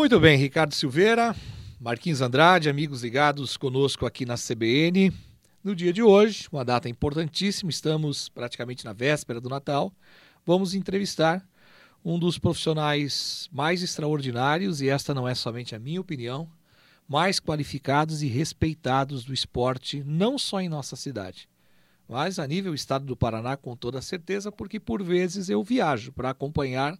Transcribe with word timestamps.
Muito 0.00 0.18
bem, 0.18 0.38
Ricardo 0.38 0.74
Silveira, 0.74 1.36
Marquinhos 1.78 2.22
Andrade, 2.22 2.70
amigos 2.70 3.02
ligados 3.02 3.58
conosco 3.58 4.06
aqui 4.06 4.24
na 4.24 4.34
CBN. 4.34 5.12
No 5.62 5.76
dia 5.76 5.92
de 5.92 6.02
hoje, 6.02 6.48
uma 6.50 6.64
data 6.64 6.88
importantíssima, 6.88 7.68
estamos 7.68 8.26
praticamente 8.30 8.82
na 8.82 8.94
véspera 8.94 9.42
do 9.42 9.50
Natal. 9.50 9.92
Vamos 10.46 10.72
entrevistar 10.72 11.46
um 12.02 12.18
dos 12.18 12.38
profissionais 12.38 13.46
mais 13.52 13.82
extraordinários, 13.82 14.80
e 14.80 14.88
esta 14.88 15.12
não 15.12 15.28
é 15.28 15.34
somente 15.34 15.74
a 15.74 15.78
minha 15.78 16.00
opinião, 16.00 16.50
mais 17.06 17.38
qualificados 17.38 18.22
e 18.22 18.26
respeitados 18.26 19.22
do 19.22 19.34
esporte, 19.34 20.02
não 20.06 20.38
só 20.38 20.62
em 20.62 20.68
nossa 20.70 20.96
cidade, 20.96 21.46
mas 22.08 22.38
a 22.38 22.46
nível 22.46 22.72
estado 22.72 23.04
do 23.04 23.14
Paraná, 23.14 23.54
com 23.54 23.76
toda 23.76 24.00
certeza, 24.00 24.50
porque 24.50 24.80
por 24.80 25.02
vezes 25.02 25.50
eu 25.50 25.62
viajo 25.62 26.10
para 26.10 26.30
acompanhar 26.30 26.98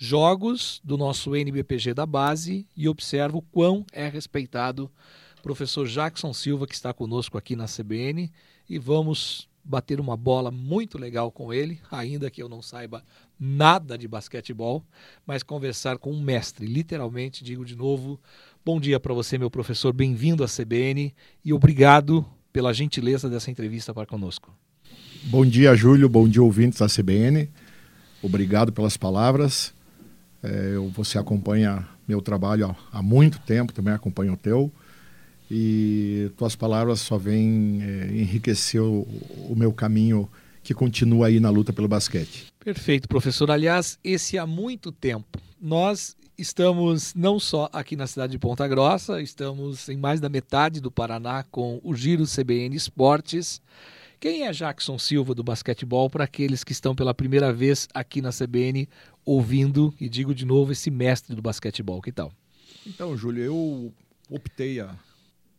jogos 0.00 0.80
do 0.84 0.96
nosso 0.96 1.34
NBPG 1.34 1.92
da 1.92 2.06
base 2.06 2.64
e 2.76 2.88
observo 2.88 3.42
quão 3.50 3.84
é 3.92 4.08
respeitado 4.08 4.88
o 5.36 5.42
professor 5.42 5.88
Jackson 5.88 6.32
Silva, 6.32 6.68
que 6.68 6.74
está 6.74 6.92
conosco 6.94 7.36
aqui 7.36 7.56
na 7.56 7.66
CBN, 7.66 8.30
e 8.70 8.78
vamos 8.78 9.48
bater 9.64 9.98
uma 9.98 10.16
bola 10.16 10.52
muito 10.52 10.96
legal 10.96 11.32
com 11.32 11.52
ele, 11.52 11.80
ainda 11.90 12.30
que 12.30 12.40
eu 12.40 12.48
não 12.48 12.62
saiba 12.62 13.04
nada 13.38 13.98
de 13.98 14.06
basquetebol, 14.06 14.84
mas 15.26 15.42
conversar 15.42 15.98
com 15.98 16.12
um 16.12 16.22
mestre, 16.22 16.64
literalmente, 16.66 17.42
digo 17.42 17.64
de 17.64 17.76
novo, 17.76 18.20
bom 18.64 18.80
dia 18.80 19.00
para 19.00 19.12
você, 19.12 19.36
meu 19.36 19.50
professor, 19.50 19.92
bem-vindo 19.92 20.44
à 20.44 20.46
CBN 20.46 21.12
e 21.44 21.52
obrigado 21.52 22.24
pela 22.52 22.72
gentileza 22.72 23.28
dessa 23.28 23.50
entrevista 23.50 23.92
para 23.92 24.06
conosco. 24.06 24.56
Bom 25.24 25.44
dia, 25.44 25.74
Júlio, 25.74 26.08
bom 26.08 26.28
dia, 26.28 26.42
ouvintes 26.42 26.78
da 26.78 26.86
CBN, 26.86 27.50
obrigado 28.22 28.72
pelas 28.72 28.96
palavras. 28.96 29.76
É, 30.42 30.74
você 30.92 31.18
acompanha 31.18 31.86
meu 32.06 32.22
trabalho 32.22 32.66
há, 32.68 32.98
há, 32.98 33.02
muito 33.02 33.38
tempo, 33.40 33.72
também 33.72 33.92
acompanho 33.92 34.34
o 34.34 34.36
teu. 34.36 34.72
E 35.50 36.30
tuas 36.36 36.54
palavras 36.54 37.00
só 37.00 37.16
vêm 37.16 37.80
é, 37.82 38.06
enriquecer 38.14 38.82
o, 38.82 39.02
o 39.48 39.54
meu 39.56 39.72
caminho 39.72 40.28
que 40.62 40.74
continua 40.74 41.28
aí 41.28 41.40
na 41.40 41.48
luta 41.48 41.72
pelo 41.72 41.88
basquete. 41.88 42.46
Perfeito, 42.60 43.08
professor. 43.08 43.50
Aliás, 43.50 43.98
esse 44.04 44.36
há 44.36 44.46
muito 44.46 44.92
tempo. 44.92 45.40
Nós 45.60 46.14
estamos 46.36 47.14
não 47.14 47.40
só 47.40 47.68
aqui 47.72 47.96
na 47.96 48.06
cidade 48.06 48.32
de 48.32 48.38
Ponta 48.38 48.68
Grossa, 48.68 49.20
estamos 49.20 49.88
em 49.88 49.96
mais 49.96 50.20
da 50.20 50.28
metade 50.28 50.80
do 50.80 50.90
Paraná 50.90 51.44
com 51.50 51.80
o 51.82 51.94
Giro 51.94 52.24
CBN 52.24 52.76
Esportes. 52.76 53.60
Quem 54.20 54.42
é 54.42 54.52
Jackson 54.52 54.98
Silva 54.98 55.32
do 55.32 55.44
basquetebol 55.44 56.10
para 56.10 56.24
aqueles 56.24 56.64
que 56.64 56.72
estão 56.72 56.92
pela 56.92 57.14
primeira 57.14 57.52
vez 57.52 57.86
aqui 57.94 58.20
na 58.20 58.30
CBN 58.30 58.88
ouvindo, 59.24 59.94
e 60.00 60.08
digo 60.08 60.34
de 60.34 60.44
novo, 60.44 60.72
esse 60.72 60.90
mestre 60.90 61.36
do 61.36 61.42
basquetebol? 61.42 62.02
Que 62.02 62.10
tal? 62.10 62.32
Então, 62.84 63.16
Júlio, 63.16 63.44
eu 63.44 63.94
optei 64.28 64.80
a, 64.80 64.92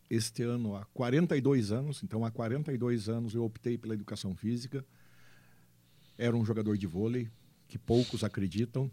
este 0.09 0.43
ano 0.43 0.75
há 0.75 0.83
42 0.93 1.71
anos, 1.71 2.03
então 2.03 2.25
há 2.25 2.31
42 2.31 3.07
anos 3.07 3.33
eu 3.33 3.45
optei 3.45 3.77
pela 3.77 3.93
educação 3.93 4.35
física. 4.35 4.83
Era 6.17 6.35
um 6.35 6.43
jogador 6.43 6.77
de 6.77 6.85
vôlei, 6.85 7.29
que 7.65 7.77
poucos 7.77 8.25
acreditam. 8.25 8.91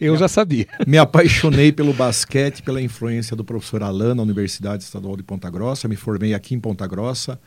Eu 0.00 0.14
me, 0.14 0.18
já 0.18 0.26
sabia. 0.26 0.66
Me 0.84 0.98
apaixonei 0.98 1.70
pelo 1.70 1.92
basquete, 1.92 2.60
pela 2.60 2.82
influência 2.82 3.36
do 3.36 3.44
professor 3.44 3.84
Alan 3.84 4.16
na 4.16 4.22
Universidade 4.22 4.82
Estadual 4.82 5.16
de 5.16 5.22
Ponta 5.22 5.48
Grossa. 5.48 5.86
Me 5.86 5.94
formei 5.94 6.34
aqui 6.34 6.56
em 6.56 6.60
Ponta 6.60 6.88
Grossa. 6.88 7.38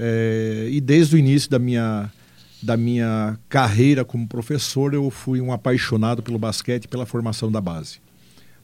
É, 0.00 0.68
e 0.70 0.80
desde 0.80 1.16
o 1.16 1.18
início 1.18 1.50
da 1.50 1.58
minha, 1.58 2.08
da 2.62 2.76
minha 2.76 3.36
carreira 3.48 4.04
como 4.04 4.28
professor, 4.28 4.94
eu 4.94 5.10
fui 5.10 5.40
um 5.40 5.52
apaixonado 5.52 6.22
pelo 6.22 6.38
basquete 6.38 6.84
e 6.84 6.88
pela 6.88 7.04
formação 7.04 7.50
da 7.50 7.60
base. 7.60 7.98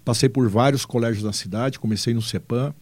Passei 0.04 0.28
por 0.28 0.48
vários 0.48 0.84
colégios 0.84 1.24
da 1.24 1.32
cidade, 1.32 1.80
comecei 1.80 2.14
no 2.14 2.22
CEPAM, 2.22 2.72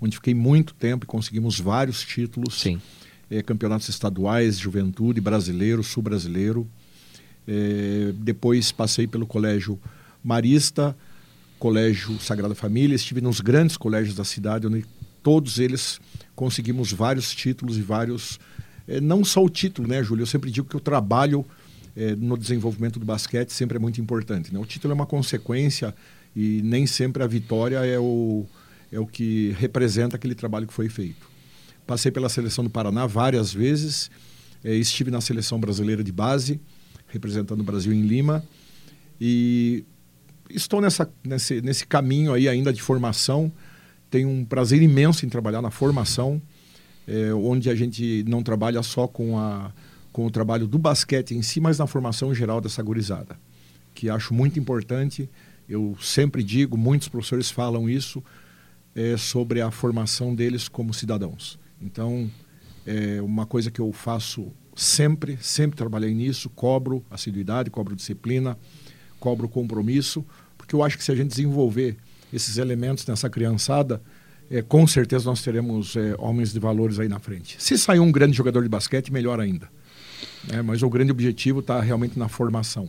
onde 0.00 0.16
fiquei 0.16 0.32
muito 0.32 0.72
tempo 0.72 1.04
e 1.04 1.06
conseguimos 1.06 1.60
vários 1.60 2.02
títulos. 2.02 2.58
É, 3.30 3.42
campeonatos 3.42 3.90
estaduais, 3.90 4.58
juventude, 4.58 5.20
brasileiro, 5.20 5.82
sul-brasileiro. 5.82 6.66
É, 7.46 8.12
depois 8.14 8.72
passei 8.72 9.06
pelo 9.06 9.26
colégio 9.26 9.78
Marista, 10.24 10.96
colégio 11.58 12.18
Sagrada 12.20 12.54
Família, 12.54 12.94
estive 12.94 13.20
nos 13.20 13.40
grandes 13.40 13.76
colégios 13.76 14.14
da 14.14 14.24
cidade, 14.24 14.66
onde 14.66 14.84
todos 15.22 15.58
eles 15.58 16.00
conseguimos 16.34 16.92
vários 16.92 17.34
títulos 17.34 17.76
e 17.76 17.82
vários. 17.82 18.38
É, 18.86 19.00
não 19.00 19.24
só 19.24 19.44
o 19.44 19.48
título, 19.48 19.88
né, 19.88 20.02
Júlio? 20.02 20.22
Eu 20.22 20.26
sempre 20.26 20.50
digo 20.50 20.68
que 20.68 20.76
o 20.76 20.80
trabalho 20.80 21.44
é, 21.96 22.14
no 22.14 22.38
desenvolvimento 22.38 22.98
do 22.98 23.04
basquete 23.04 23.50
sempre 23.50 23.76
é 23.76 23.80
muito 23.80 24.00
importante. 24.00 24.52
Né? 24.52 24.60
O 24.60 24.64
título 24.64 24.92
é 24.92 24.94
uma 24.94 25.06
consequência 25.06 25.94
e 26.34 26.62
nem 26.62 26.86
sempre 26.86 27.22
a 27.22 27.26
vitória 27.26 27.84
é 27.84 27.98
o, 27.98 28.46
é 28.92 29.00
o 29.00 29.06
que 29.06 29.54
representa 29.58 30.16
aquele 30.16 30.34
trabalho 30.34 30.66
que 30.66 30.72
foi 30.72 30.88
feito. 30.88 31.28
Passei 31.86 32.12
pela 32.12 32.28
seleção 32.28 32.62
do 32.62 32.70
Paraná 32.70 33.06
várias 33.06 33.52
vezes, 33.52 34.10
é, 34.62 34.74
estive 34.74 35.10
na 35.10 35.20
seleção 35.20 35.58
brasileira 35.58 36.04
de 36.04 36.12
base, 36.12 36.60
representando 37.08 37.60
o 37.60 37.64
Brasil 37.64 37.92
em 37.92 38.02
Lima, 38.02 38.44
e 39.20 39.84
estou 40.50 40.80
nessa, 40.80 41.10
nesse, 41.24 41.60
nesse 41.60 41.86
caminho 41.86 42.32
aí 42.32 42.48
ainda 42.48 42.72
de 42.72 42.80
formação 42.80 43.50
tenho 44.10 44.28
um 44.28 44.44
prazer 44.44 44.82
imenso 44.82 45.24
em 45.26 45.28
trabalhar 45.28 45.62
na 45.62 45.70
formação, 45.70 46.40
é, 47.06 47.32
onde 47.32 47.70
a 47.70 47.74
gente 47.74 48.24
não 48.26 48.42
trabalha 48.42 48.82
só 48.82 49.06
com, 49.06 49.38
a, 49.38 49.72
com 50.12 50.26
o 50.26 50.30
trabalho 50.30 50.66
do 50.66 50.78
basquete 50.78 51.34
em 51.34 51.42
si, 51.42 51.60
mas 51.60 51.78
na 51.78 51.86
formação 51.86 52.34
geral 52.34 52.60
dessa 52.60 52.82
gurizada, 52.82 53.38
que 53.94 54.10
acho 54.10 54.34
muito 54.34 54.58
importante. 54.58 55.28
Eu 55.68 55.96
sempre 56.00 56.42
digo, 56.42 56.76
muitos 56.76 57.08
professores 57.08 57.50
falam 57.50 57.88
isso, 57.88 58.22
é, 58.94 59.16
sobre 59.16 59.60
a 59.60 59.70
formação 59.70 60.34
deles 60.34 60.68
como 60.68 60.92
cidadãos. 60.92 61.58
Então, 61.80 62.30
é 62.86 63.20
uma 63.22 63.46
coisa 63.46 63.70
que 63.70 63.80
eu 63.80 63.92
faço 63.92 64.50
sempre, 64.74 65.38
sempre 65.40 65.76
trabalhei 65.76 66.14
nisso, 66.14 66.48
cobro 66.50 67.04
assiduidade, 67.10 67.70
cobro 67.70 67.94
disciplina, 67.94 68.56
cobro 69.20 69.48
compromisso, 69.48 70.24
porque 70.56 70.74
eu 70.74 70.82
acho 70.82 70.96
que 70.96 71.04
se 71.04 71.12
a 71.12 71.14
gente 71.14 71.28
desenvolver 71.28 71.96
esses 72.32 72.58
elementos 72.58 73.06
nessa 73.06 73.28
criançada, 73.28 74.02
é, 74.50 74.62
com 74.62 74.86
certeza 74.86 75.26
nós 75.26 75.42
teremos 75.42 75.96
é, 75.96 76.14
homens 76.18 76.52
de 76.52 76.58
valores 76.58 76.98
aí 76.98 77.08
na 77.08 77.18
frente. 77.18 77.56
Se 77.62 77.76
sair 77.76 78.00
um 78.00 78.10
grande 78.10 78.36
jogador 78.36 78.62
de 78.62 78.68
basquete, 78.68 79.12
melhor 79.12 79.40
ainda. 79.40 79.68
É, 80.50 80.62
mas 80.62 80.82
o 80.82 80.88
grande 80.88 81.10
objetivo 81.10 81.60
está 81.60 81.80
realmente 81.80 82.18
na 82.18 82.28
formação. 82.28 82.88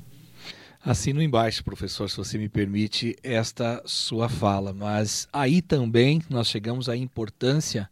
Assino 0.81 1.21
embaixo, 1.21 1.63
professor, 1.63 2.09
se 2.09 2.15
você 2.15 2.37
me 2.37 2.47
permite, 2.47 3.15
esta 3.21 3.81
sua 3.85 4.29
fala. 4.29 4.71
Mas 4.73 5.27
aí 5.33 5.61
também 5.61 6.21
nós 6.29 6.47
chegamos 6.47 6.87
à 6.87 6.95
importância 6.95 7.89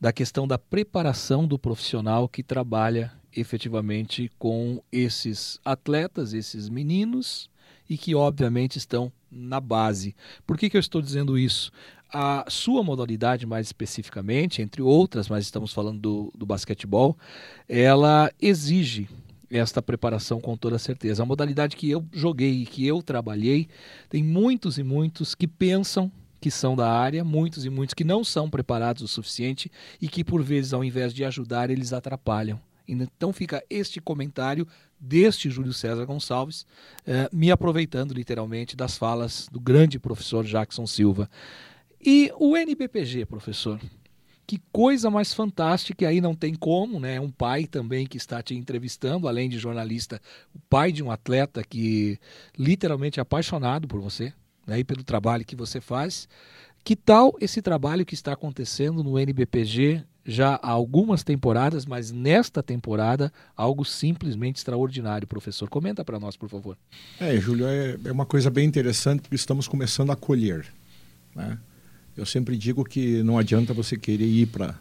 da 0.00 0.12
questão 0.12 0.46
da 0.46 0.56
preparação 0.56 1.46
do 1.46 1.58
profissional 1.58 2.28
que 2.28 2.44
trabalha 2.44 3.12
efetivamente 3.34 4.30
com 4.38 4.80
esses 4.92 5.58
atletas, 5.64 6.32
esses 6.32 6.68
meninos, 6.68 7.50
e 7.88 7.96
que 7.96 8.14
obviamente 8.14 8.76
estão 8.76 9.12
na 9.30 9.60
base. 9.60 10.14
Por 10.46 10.56
que, 10.56 10.70
que 10.70 10.76
eu 10.76 10.80
estou 10.80 11.00
dizendo 11.02 11.38
isso? 11.38 11.70
A 12.10 12.44
sua 12.48 12.82
modalidade, 12.82 13.46
mais 13.46 13.66
especificamente, 13.66 14.62
entre 14.62 14.80
outras, 14.80 15.28
mas 15.28 15.44
estamos 15.44 15.72
falando 15.72 16.00
do, 16.00 16.32
do 16.36 16.46
basquetebol, 16.46 17.16
ela 17.68 18.30
exige 18.40 19.08
esta 19.50 19.82
preparação 19.82 20.40
com 20.40 20.56
toda 20.56 20.78
certeza. 20.78 21.22
A 21.22 21.26
modalidade 21.26 21.76
que 21.76 21.90
eu 21.90 22.04
joguei 22.12 22.62
e 22.62 22.66
que 22.66 22.86
eu 22.86 23.02
trabalhei, 23.02 23.68
tem 24.08 24.22
muitos 24.22 24.78
e 24.78 24.82
muitos 24.82 25.34
que 25.34 25.46
pensam 25.46 26.10
que 26.40 26.50
são 26.50 26.76
da 26.76 26.90
área, 26.90 27.24
muitos 27.24 27.64
e 27.64 27.70
muitos 27.70 27.94
que 27.94 28.04
não 28.04 28.22
são 28.22 28.48
preparados 28.48 29.02
o 29.02 29.08
suficiente 29.08 29.70
e 30.00 30.08
que, 30.08 30.22
por 30.22 30.42
vezes, 30.42 30.72
ao 30.72 30.84
invés 30.84 31.12
de 31.12 31.24
ajudar, 31.24 31.68
eles 31.70 31.92
atrapalham. 31.92 32.60
Então 32.88 33.32
fica 33.32 33.62
este 33.68 34.00
comentário 34.00 34.66
deste 34.98 35.50
Júlio 35.50 35.72
César 35.72 36.04
Gonçalves, 36.06 36.66
eh, 37.06 37.28
me 37.32 37.50
aproveitando 37.50 38.12
literalmente 38.12 38.74
das 38.74 38.96
falas 38.96 39.48
do 39.52 39.60
grande 39.60 39.98
professor 39.98 40.44
Jackson 40.44 40.86
Silva. 40.86 41.30
E 42.04 42.32
o 42.38 42.56
NBPG, 42.56 43.26
professor, 43.26 43.80
que 44.46 44.60
coisa 44.72 45.10
mais 45.10 45.34
fantástica, 45.34 46.08
aí 46.08 46.22
não 46.22 46.34
tem 46.34 46.54
como, 46.54 46.98
né? 46.98 47.20
Um 47.20 47.30
pai 47.30 47.66
também 47.66 48.06
que 48.06 48.16
está 48.16 48.42
te 48.42 48.54
entrevistando, 48.54 49.28
além 49.28 49.48
de 49.48 49.58
jornalista, 49.58 50.20
o 50.54 50.58
pai 50.70 50.90
de 50.90 51.02
um 51.02 51.10
atleta 51.10 51.62
que 51.62 52.18
literalmente 52.56 53.20
é 53.20 53.22
apaixonado 53.22 53.86
por 53.86 54.00
você, 54.00 54.32
né? 54.66 54.78
E 54.78 54.84
pelo 54.84 55.04
trabalho 55.04 55.44
que 55.44 55.54
você 55.54 55.80
faz. 55.80 56.26
Que 56.82 56.96
tal 56.96 57.36
esse 57.40 57.60
trabalho 57.60 58.06
que 58.06 58.14
está 58.14 58.32
acontecendo 58.32 59.04
no 59.04 59.18
NBPG 59.18 60.02
já 60.28 60.60
há 60.62 60.70
algumas 60.70 61.24
temporadas, 61.24 61.86
mas 61.86 62.12
nesta 62.12 62.62
temporada 62.62 63.32
algo 63.56 63.82
simplesmente 63.82 64.56
extraordinário, 64.56 65.26
professor. 65.26 65.70
Comenta 65.70 66.04
para 66.04 66.20
nós, 66.20 66.36
por 66.36 66.50
favor. 66.50 66.76
É, 67.18 67.34
Júlio, 67.40 67.66
é, 67.66 67.96
é, 68.04 68.12
uma 68.12 68.26
coisa 68.26 68.50
bem 68.50 68.68
interessante 68.68 69.22
porque 69.22 69.36
estamos 69.36 69.66
começando 69.66 70.12
a 70.12 70.16
colher. 70.16 70.66
Né? 71.34 71.58
Eu 72.14 72.26
sempre 72.26 72.58
digo 72.58 72.84
que 72.84 73.22
não 73.22 73.38
adianta 73.38 73.72
você 73.72 73.96
querer 73.96 74.26
ir 74.26 74.48
para 74.48 74.78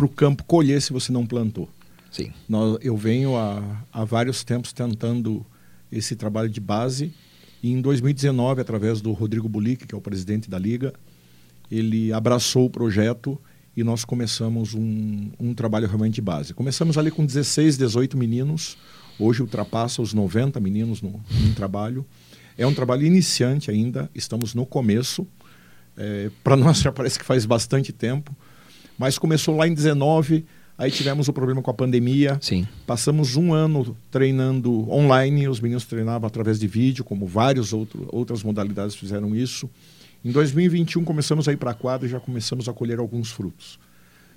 o 0.00 0.08
campo 0.08 0.44
colher 0.44 0.80
se 0.80 0.92
você 0.92 1.10
não 1.10 1.26
plantou. 1.26 1.68
Sim. 2.12 2.32
Nós, 2.48 2.78
eu 2.80 2.96
venho 2.96 3.36
há, 3.36 3.84
há 3.92 4.04
vários 4.04 4.44
tempos 4.44 4.72
tentando 4.72 5.44
esse 5.90 6.14
trabalho 6.14 6.48
de 6.48 6.60
base 6.60 7.12
E 7.60 7.72
em 7.72 7.80
2019, 7.80 8.60
através 8.60 9.00
do 9.00 9.10
Rodrigo 9.10 9.48
Bulic, 9.48 9.84
que 9.84 9.94
é 9.96 9.98
o 9.98 10.00
presidente 10.00 10.48
da 10.48 10.60
Liga, 10.60 10.94
ele 11.68 12.12
abraçou 12.12 12.66
o 12.66 12.70
projeto 12.70 13.36
e 13.76 13.84
nós 13.84 14.04
começamos 14.04 14.74
um, 14.74 15.30
um 15.38 15.52
trabalho 15.52 15.86
realmente 15.86 16.14
de 16.14 16.22
base. 16.22 16.54
Começamos 16.54 16.96
ali 16.96 17.10
com 17.10 17.26
16, 17.26 17.76
18 17.76 18.16
meninos, 18.16 18.78
hoje 19.18 19.42
ultrapassa 19.42 20.00
os 20.00 20.14
90 20.14 20.58
meninos 20.60 21.02
no, 21.02 21.20
no 21.30 21.54
trabalho. 21.54 22.04
É 22.56 22.66
um 22.66 22.72
trabalho 22.72 23.04
iniciante 23.04 23.70
ainda, 23.70 24.10
estamos 24.14 24.54
no 24.54 24.64
começo. 24.64 25.26
É, 25.96 26.30
Para 26.42 26.56
nós 26.56 26.80
já 26.80 26.90
parece 26.90 27.18
que 27.18 27.24
faz 27.24 27.44
bastante 27.44 27.92
tempo, 27.92 28.34
mas 28.98 29.18
começou 29.18 29.54
lá 29.54 29.68
em 29.68 29.74
19, 29.74 30.46
aí 30.78 30.90
tivemos 30.90 31.28
o 31.28 31.32
problema 31.34 31.60
com 31.60 31.70
a 31.70 31.74
pandemia. 31.74 32.38
Sim. 32.40 32.66
Passamos 32.86 33.36
um 33.36 33.52
ano 33.52 33.94
treinando 34.10 34.90
online, 34.90 35.48
os 35.48 35.60
meninos 35.60 35.84
treinavam 35.84 36.26
através 36.26 36.58
de 36.58 36.66
vídeo, 36.66 37.04
como 37.04 37.26
várias 37.26 37.74
outras 37.74 38.42
modalidades 38.42 38.96
fizeram 38.96 39.36
isso. 39.36 39.68
Em 40.26 40.32
2021 40.32 41.04
começamos 41.04 41.46
a 41.46 41.52
ir 41.52 41.56
para 41.56 41.70
a 41.70 41.74
quadra 41.74 42.04
e 42.04 42.10
já 42.10 42.18
começamos 42.18 42.68
a 42.68 42.72
colher 42.72 42.98
alguns 42.98 43.30
frutos. 43.30 43.78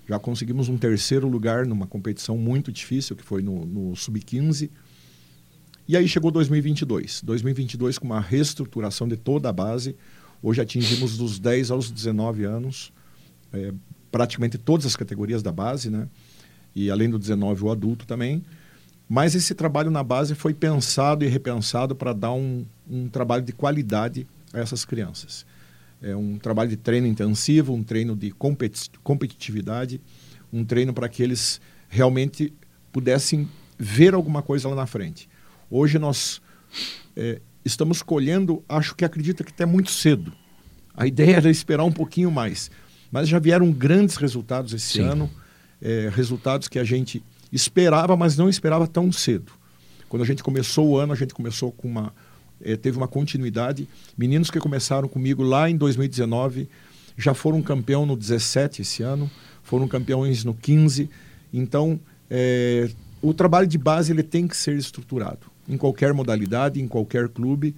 Já 0.08 0.20
conseguimos 0.20 0.70
um 0.70 0.78
terceiro 0.78 1.28
lugar 1.28 1.66
numa 1.66 1.88
competição 1.88 2.38
muito 2.38 2.72
difícil, 2.72 3.16
que 3.16 3.24
foi 3.24 3.42
no, 3.42 3.66
no 3.66 3.96
Sub-15. 3.96 4.70
E 5.88 5.98
aí 5.98 6.08
chegou 6.08 6.30
2022. 6.30 7.24
2022 7.24 7.98
com 7.98 8.06
uma 8.06 8.20
reestruturação 8.20 9.08
de 9.08 9.18
toda 9.18 9.50
a 9.50 9.52
base. 9.52 9.96
Hoje 10.44 10.62
atingimos 10.62 11.18
dos 11.18 11.40
10 11.40 11.72
aos 11.72 11.90
19 11.90 12.44
anos, 12.44 12.94
é, 13.52 13.74
praticamente 14.12 14.60
todas 14.60 14.86
as 14.86 14.96
categorias 14.96 15.42
da 15.42 15.52
base, 15.52 15.90
né? 15.90 16.08
E 16.76 16.92
além 16.92 17.10
do 17.10 17.18
19, 17.18 17.64
o 17.64 17.72
adulto 17.72 18.06
também. 18.06 18.44
Mas 19.10 19.34
esse 19.34 19.56
trabalho 19.56 19.90
na 19.90 20.04
base 20.04 20.36
foi 20.36 20.54
pensado 20.54 21.26
e 21.26 21.28
repensado 21.28 21.96
para 21.96 22.14
dar 22.14 22.34
um, 22.34 22.64
um 22.88 23.10
trabalho 23.10 23.44
de 23.44 23.54
qualidade 23.54 24.28
a 24.54 24.60
essas 24.60 24.86
crianças. 24.86 25.48
É 26.02 26.16
um 26.16 26.38
trabalho 26.38 26.70
de 26.70 26.78
treino 26.78 27.08
intensivo, 27.08 27.74
um 27.74 27.84
treino 27.84 28.16
de 28.16 28.32
competitividade, 29.04 30.00
um 30.52 30.64
treino 30.64 30.94
para 30.94 31.10
que 31.10 31.22
eles 31.22 31.60
realmente 31.90 32.54
pudessem 32.92 33.48
ver 33.78 34.14
alguma 34.14 34.42
coisa 34.42 34.70
lá 34.70 34.76
na 34.76 34.86
frente. 34.86 35.30
Hoje 35.70 36.00
nós 36.00 36.42
é, 37.16 37.42
estamos 37.64 38.02
colhendo, 38.02 38.64
acho 38.68 38.96
que 38.96 39.04
acredita 39.04 39.44
que 39.44 39.52
até 39.52 39.66
muito 39.66 39.92
cedo. 39.92 40.32
A 40.96 41.06
ideia 41.08 41.38
era 41.38 41.50
esperar 41.50 41.84
um 41.84 41.92
pouquinho 41.92 42.32
mais, 42.32 42.72
mas 43.12 43.28
já 43.28 43.40
vieram 43.40 43.72
grandes 43.72 44.16
resultados 44.16 44.74
esse 44.74 44.94
Sim. 44.94 45.02
ano, 45.02 45.30
é, 45.82 46.10
resultados 46.14 46.68
que 46.68 46.80
a 46.80 46.84
gente 46.84 47.24
esperava, 47.52 48.16
mas 48.16 48.38
não 48.38 48.50
esperava 48.50 48.88
tão 48.88 49.12
cedo. 49.12 49.52
Quando 50.08 50.24
a 50.24 50.26
gente 50.26 50.44
começou 50.44 50.88
o 50.88 50.98
ano, 50.98 51.14
a 51.14 51.16
gente 51.16 51.34
começou 51.34 51.72
com 51.72 51.88
uma 51.88 52.14
é, 52.62 52.76
teve 52.76 52.98
uma 52.98 53.08
continuidade. 53.08 53.88
Meninos 54.18 54.52
que 54.52 54.60
começaram 54.60 55.08
comigo 55.08 55.44
lá 55.44 55.70
em 55.70 55.78
2019 55.78 56.70
já 57.18 57.34
foram 57.34 57.62
campeão 57.62 58.06
no 58.06 58.16
17 58.16 58.82
esse 58.82 59.04
ano, 59.04 59.30
foram 59.64 59.88
campeões 59.88 60.44
no 60.44 60.54
15. 60.54 61.10
Então, 61.54 62.00
é, 62.30 62.90
o 63.22 63.34
trabalho 63.34 63.68
de 63.68 63.78
base 63.78 64.12
ele 64.12 64.24
tem 64.24 64.48
que 64.48 64.56
ser 64.56 64.76
estruturado 64.78 65.48
em 65.68 65.78
qualquer 65.78 66.14
modalidade, 66.14 66.82
em 66.82 66.88
qualquer 66.88 67.30
clube, 67.30 67.76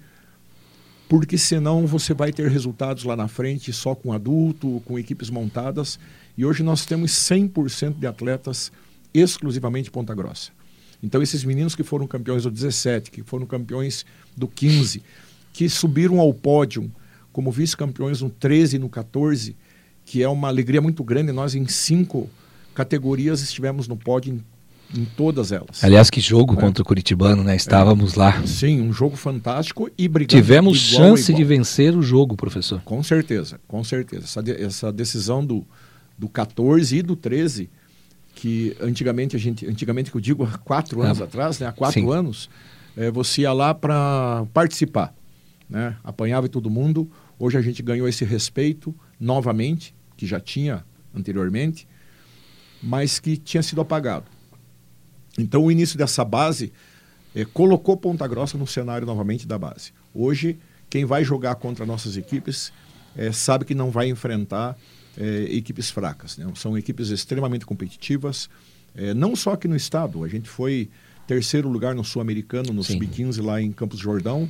porque 1.08 1.36
senão 1.36 1.86
você 1.86 2.14
vai 2.14 2.32
ter 2.32 2.48
resultados 2.48 3.04
lá 3.04 3.14
na 3.14 3.28
frente 3.28 3.70
só 3.72 3.94
com 3.94 4.12
adulto, 4.12 4.82
com 4.86 4.98
equipes 4.98 5.28
montadas. 5.28 5.98
E 6.38 6.44
hoje 6.46 6.62
nós 6.62 6.86
temos 6.86 7.10
100% 7.10 7.98
de 7.98 8.06
atletas 8.06 8.72
exclusivamente 9.12 9.90
Ponta 9.90 10.14
Grossa. 10.14 10.50
Então, 11.02 11.20
esses 11.20 11.42
meninos 11.44 11.74
que 11.74 11.82
foram 11.82 12.06
campeões 12.06 12.44
do 12.44 12.50
17, 12.50 13.10
que 13.10 13.22
foram 13.22 13.44
campeões 13.44 14.06
do 14.36 14.46
15, 14.46 15.02
que 15.52 15.68
subiram 15.68 16.20
ao 16.20 16.32
pódio 16.32 16.90
como 17.32 17.50
vice-campeões 17.50 18.20
no 18.20 18.30
13 18.30 18.76
e 18.76 18.78
no 18.78 18.88
14, 18.88 19.56
que 20.04 20.22
é 20.22 20.28
uma 20.28 20.48
alegria 20.48 20.80
muito 20.80 21.02
grande. 21.02 21.32
Nós, 21.32 21.54
em 21.54 21.66
cinco 21.66 22.30
categorias, 22.74 23.40
estivemos 23.42 23.88
no 23.88 23.96
pódio 23.96 24.34
em, 24.94 25.00
em 25.00 25.04
todas 25.04 25.50
elas. 25.50 25.82
Aliás, 25.82 26.08
que 26.08 26.20
jogo 26.20 26.54
é. 26.54 26.56
contra 26.56 26.82
o 26.82 26.86
Curitibano, 26.86 27.42
né? 27.42 27.56
Estávamos 27.56 28.14
é. 28.14 28.18
lá. 28.18 28.46
Sim, 28.46 28.80
um 28.82 28.92
jogo 28.92 29.16
fantástico 29.16 29.90
e 29.98 30.06
brigando. 30.06 30.40
Tivemos 30.40 30.78
chance 30.78 31.32
de 31.32 31.42
vencer 31.42 31.96
o 31.96 32.02
jogo, 32.02 32.36
professor. 32.36 32.80
Com 32.82 33.02
certeza, 33.02 33.58
com 33.66 33.82
certeza. 33.82 34.24
Essa, 34.24 34.42
de, 34.42 34.52
essa 34.52 34.92
decisão 34.92 35.44
do, 35.44 35.64
do 36.16 36.28
14 36.28 36.96
e 36.96 37.02
do 37.02 37.16
13 37.16 37.68
que 38.42 38.76
antigamente 38.80 39.36
a 39.36 39.38
gente, 39.38 39.64
antigamente 39.68 40.10
que 40.10 40.16
eu 40.16 40.20
digo 40.20 40.42
há 40.42 40.58
quatro 40.58 41.00
anos 41.00 41.20
é. 41.20 41.22
atrás, 41.22 41.60
né, 41.60 41.68
há 41.68 41.70
quatro 41.70 42.00
Sim. 42.00 42.10
anos, 42.10 42.50
é, 42.96 43.08
você 43.08 43.42
ia 43.42 43.52
lá 43.52 43.72
para 43.72 44.44
participar, 44.52 45.14
né, 45.70 45.96
apanhava 46.02 46.48
todo 46.48 46.68
mundo. 46.68 47.08
Hoje 47.38 47.56
a 47.56 47.62
gente 47.62 47.84
ganhou 47.84 48.08
esse 48.08 48.24
respeito 48.24 48.92
novamente, 49.20 49.94
que 50.16 50.26
já 50.26 50.40
tinha 50.40 50.84
anteriormente, 51.14 51.86
mas 52.82 53.20
que 53.20 53.36
tinha 53.36 53.62
sido 53.62 53.80
apagado. 53.80 54.26
Então 55.38 55.66
o 55.66 55.70
início 55.70 55.96
dessa 55.96 56.24
base 56.24 56.72
é, 57.36 57.44
colocou 57.44 57.96
Ponta 57.96 58.26
Grossa 58.26 58.58
no 58.58 58.66
cenário 58.66 59.06
novamente 59.06 59.46
da 59.46 59.56
base. 59.56 59.92
Hoje 60.12 60.58
quem 60.90 61.04
vai 61.04 61.22
jogar 61.22 61.54
contra 61.54 61.86
nossas 61.86 62.16
equipes 62.16 62.72
é, 63.16 63.30
sabe 63.30 63.64
que 63.64 63.72
não 63.72 63.92
vai 63.92 64.08
enfrentar 64.08 64.76
é, 65.16 65.46
equipes 65.50 65.90
fracas. 65.90 66.36
Né? 66.36 66.50
São 66.54 66.76
equipes 66.76 67.08
extremamente 67.08 67.66
competitivas, 67.66 68.48
é, 68.94 69.14
não 69.14 69.34
só 69.34 69.52
aqui 69.52 69.68
no 69.68 69.76
estado. 69.76 70.24
A 70.24 70.28
gente 70.28 70.48
foi 70.48 70.88
terceiro 71.26 71.68
lugar 71.68 71.94
no 71.94 72.04
Sul-Americano, 72.04 72.72
no 72.72 72.82
Sub-15 72.82 73.42
lá 73.42 73.60
em 73.60 73.72
Campos 73.72 73.98
Jordão. 73.98 74.48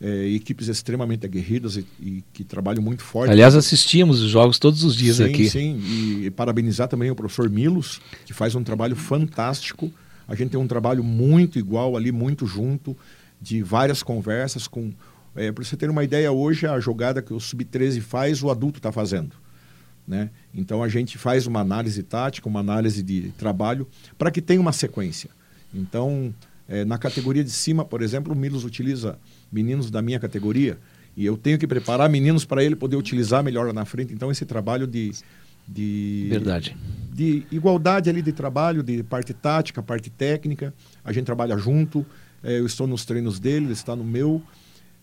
É, 0.00 0.28
equipes 0.28 0.66
extremamente 0.68 1.24
aguerridas 1.24 1.76
e, 1.76 1.86
e, 2.00 2.24
que 2.32 2.42
trabalham 2.42 2.82
muito 2.82 3.02
forte. 3.02 3.30
Aliás, 3.30 3.54
assistimos 3.54 4.20
os 4.20 4.28
jogos 4.28 4.58
todos 4.58 4.82
os 4.82 4.94
dias 4.94 5.16
sim, 5.16 5.24
aqui. 5.24 5.48
Sim, 5.48 5.78
e, 5.78 6.26
e 6.26 6.30
parabenizar 6.30 6.88
também 6.88 7.10
o 7.10 7.14
professor 7.14 7.48
Milos, 7.48 8.00
que 8.26 8.34
faz 8.34 8.54
um 8.54 8.62
trabalho 8.62 8.96
fantástico. 8.96 9.90
A 10.26 10.34
gente 10.34 10.50
tem 10.50 10.60
um 10.60 10.66
trabalho 10.66 11.02
muito 11.02 11.58
igual 11.58 11.96
ali, 11.96 12.10
muito 12.10 12.44
junto, 12.44 12.96
de 13.40 13.62
várias 13.62 14.02
conversas 14.02 14.66
com. 14.66 14.92
É, 15.36 15.52
Para 15.52 15.64
você 15.64 15.76
ter 15.76 15.88
uma 15.88 16.02
ideia, 16.02 16.30
hoje 16.30 16.66
a 16.66 16.78
jogada 16.80 17.22
que 17.22 17.32
o 17.32 17.40
Sub-13 17.40 18.00
faz, 18.00 18.42
o 18.42 18.50
adulto 18.50 18.78
está 18.80 18.90
fazendo. 18.90 19.32
Né? 20.06 20.30
Então 20.54 20.82
a 20.82 20.88
gente 20.88 21.16
faz 21.16 21.46
uma 21.46 21.60
análise 21.60 22.02
tática, 22.02 22.48
uma 22.48 22.60
análise 22.60 23.02
de 23.02 23.30
trabalho 23.38 23.88
para 24.18 24.30
que 24.30 24.42
tenha 24.42 24.60
uma 24.60 24.72
sequência. 24.72 25.30
Então, 25.72 26.32
é, 26.68 26.84
na 26.84 26.98
categoria 26.98 27.42
de 27.42 27.50
cima, 27.50 27.84
por 27.84 28.02
exemplo, 28.02 28.32
o 28.32 28.36
Milos 28.36 28.64
utiliza 28.64 29.18
meninos 29.50 29.90
da 29.90 30.02
minha 30.02 30.20
categoria 30.20 30.78
e 31.16 31.24
eu 31.24 31.36
tenho 31.36 31.58
que 31.58 31.66
preparar 31.66 32.08
meninos 32.10 32.44
para 32.44 32.62
ele 32.62 32.76
poder 32.76 32.96
utilizar 32.96 33.42
melhor 33.42 33.66
lá 33.66 33.72
na 33.72 33.84
frente. 33.84 34.12
Então, 34.12 34.30
esse 34.30 34.44
trabalho 34.44 34.86
de, 34.86 35.12
de 35.66 36.26
verdade 36.28 36.76
de 37.14 37.46
igualdade 37.52 38.10
ali 38.10 38.20
de 38.20 38.32
trabalho, 38.32 38.82
de 38.82 39.04
parte 39.04 39.32
tática, 39.32 39.80
parte 39.80 40.10
técnica, 40.10 40.74
a 41.04 41.12
gente 41.12 41.24
trabalha 41.24 41.56
junto. 41.56 42.04
É, 42.42 42.58
eu 42.58 42.66
estou 42.66 42.88
nos 42.88 43.04
treinos 43.04 43.38
dele, 43.38 43.66
ele 43.66 43.72
está 43.72 43.94
no 43.94 44.02
meu. 44.02 44.42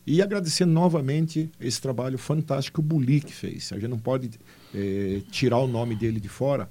E 0.05 0.22
agradecer 0.22 0.65
novamente 0.65 1.51
esse 1.60 1.79
trabalho 1.79 2.17
fantástico 2.17 2.81
que 2.81 2.86
o 2.86 2.88
Bulik 2.88 3.31
fez. 3.31 3.72
A 3.72 3.75
gente 3.75 3.88
não 3.88 4.00
pode 4.00 4.31
é, 4.74 5.22
tirar 5.31 5.60
o 5.60 5.67
nome 5.67 5.96
dele 5.96 6.20
de 6.20 6.27
fora, 6.27 6.70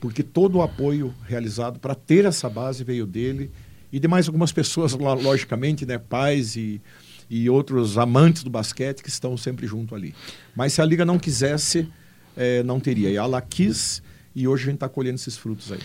porque 0.00 0.22
todo 0.22 0.56
o 0.56 0.62
apoio 0.62 1.14
realizado 1.26 1.78
para 1.78 1.94
ter 1.94 2.24
essa 2.24 2.50
base 2.50 2.84
veio 2.84 3.06
dele 3.06 3.50
e 3.90 3.98
de 3.98 4.08
mais 4.08 4.26
algumas 4.26 4.52
pessoas, 4.52 4.92
logicamente, 4.92 5.86
né, 5.86 5.98
pais 5.98 6.56
e, 6.56 6.80
e 7.28 7.48
outros 7.48 7.96
amantes 7.96 8.42
do 8.42 8.50
basquete 8.50 9.02
que 9.02 9.08
estão 9.08 9.36
sempre 9.36 9.66
junto 9.66 9.94
ali. 9.94 10.14
Mas 10.54 10.74
se 10.74 10.82
a 10.82 10.84
liga 10.84 11.04
não 11.04 11.18
quisesse, 11.18 11.88
é, 12.36 12.62
não 12.62 12.80
teria. 12.80 13.10
E 13.10 13.16
ela 13.16 13.40
quis 13.40 14.02
e 14.34 14.48
hoje 14.48 14.64
a 14.64 14.66
gente 14.66 14.76
está 14.76 14.88
colhendo 14.88 15.16
esses 15.16 15.36
frutos 15.36 15.70
aí. 15.72 15.80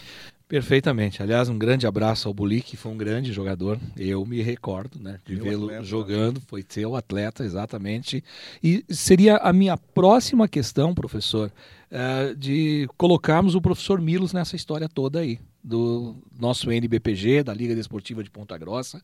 Perfeitamente. 0.47 1.21
Aliás, 1.21 1.49
um 1.49 1.57
grande 1.57 1.85
abraço 1.85 2.27
ao 2.27 2.33
Buli, 2.33 2.61
que 2.61 2.77
foi 2.77 2.89
um 2.93 2.97
grande 2.97 3.33
jogador. 3.33 3.77
Eu 3.97 4.25
me 4.25 4.41
recordo 4.41 4.97
né, 4.97 5.19
de 5.25 5.35
vê-lo 5.35 5.83
jogando, 5.83 6.39
foi 6.47 6.63
seu 6.67 6.95
atleta, 6.95 7.43
exatamente. 7.43 8.23
E 8.63 8.85
seria 8.89 9.37
a 9.37 9.51
minha 9.51 9.75
próxima 9.75 10.47
questão, 10.47 10.95
professor, 10.95 11.51
uh, 11.91 12.33
de 12.33 12.87
colocarmos 12.95 13.55
o 13.55 13.61
professor 13.61 13.99
Milos 13.99 14.31
nessa 14.31 14.55
história 14.55 14.87
toda 14.87 15.19
aí, 15.19 15.37
do 15.61 16.15
nosso 16.39 16.71
NBPG, 16.71 17.43
da 17.43 17.53
Liga 17.53 17.75
Desportiva 17.75 18.23
de 18.23 18.31
Ponta 18.31 18.57
Grossa, 18.57 19.01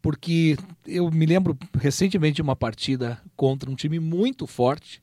porque 0.00 0.56
eu 0.86 1.10
me 1.10 1.26
lembro 1.26 1.58
recentemente 1.78 2.36
de 2.36 2.42
uma 2.42 2.56
partida 2.56 3.20
contra 3.36 3.70
um 3.70 3.74
time 3.74 4.00
muito 4.00 4.46
forte, 4.46 5.02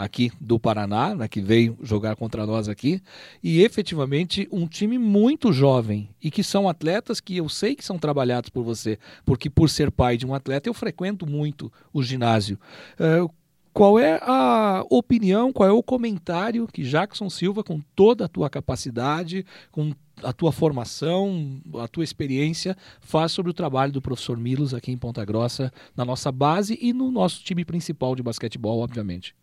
aqui 0.00 0.32
do 0.40 0.58
Paraná, 0.58 1.14
né, 1.14 1.28
que 1.28 1.40
veio 1.40 1.76
jogar 1.82 2.16
contra 2.16 2.46
nós 2.46 2.68
aqui, 2.68 3.02
e 3.42 3.62
efetivamente 3.62 4.48
um 4.50 4.66
time 4.66 4.98
muito 4.98 5.52
jovem 5.52 6.08
e 6.22 6.30
que 6.30 6.42
são 6.42 6.68
atletas 6.68 7.20
que 7.20 7.36
eu 7.36 7.48
sei 7.48 7.76
que 7.76 7.84
são 7.84 7.98
trabalhados 7.98 8.48
por 8.48 8.64
você, 8.64 8.98
porque 9.26 9.50
por 9.50 9.68
ser 9.68 9.90
pai 9.90 10.16
de 10.16 10.26
um 10.26 10.34
atleta 10.34 10.68
eu 10.68 10.74
frequento 10.74 11.26
muito 11.26 11.70
o 11.92 12.02
ginásio. 12.02 12.58
Uh, 12.98 13.30
qual 13.72 13.98
é 13.98 14.18
a 14.22 14.84
opinião, 14.90 15.52
qual 15.52 15.68
é 15.68 15.72
o 15.72 15.82
comentário 15.82 16.66
que 16.66 16.82
Jackson 16.82 17.28
Silva, 17.28 17.62
com 17.62 17.80
toda 17.94 18.24
a 18.24 18.28
tua 18.28 18.48
capacidade, 18.48 19.44
com 19.70 19.92
a 20.22 20.32
tua 20.32 20.50
formação, 20.50 21.60
a 21.78 21.86
tua 21.86 22.04
experiência, 22.04 22.76
faz 23.00 23.32
sobre 23.32 23.50
o 23.50 23.54
trabalho 23.54 23.92
do 23.92 24.02
professor 24.02 24.36
Milos 24.36 24.74
aqui 24.74 24.90
em 24.90 24.98
Ponta 24.98 25.24
Grossa, 25.24 25.72
na 25.94 26.04
nossa 26.04 26.32
base 26.32 26.78
e 26.80 26.92
no 26.92 27.10
nosso 27.10 27.44
time 27.44 27.64
principal 27.64 28.16
de 28.16 28.22
basquetebol, 28.22 28.80
obviamente. 28.80 29.34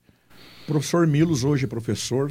Professor 0.68 1.08
Milos, 1.08 1.46
hoje 1.46 1.66
professor, 1.66 2.30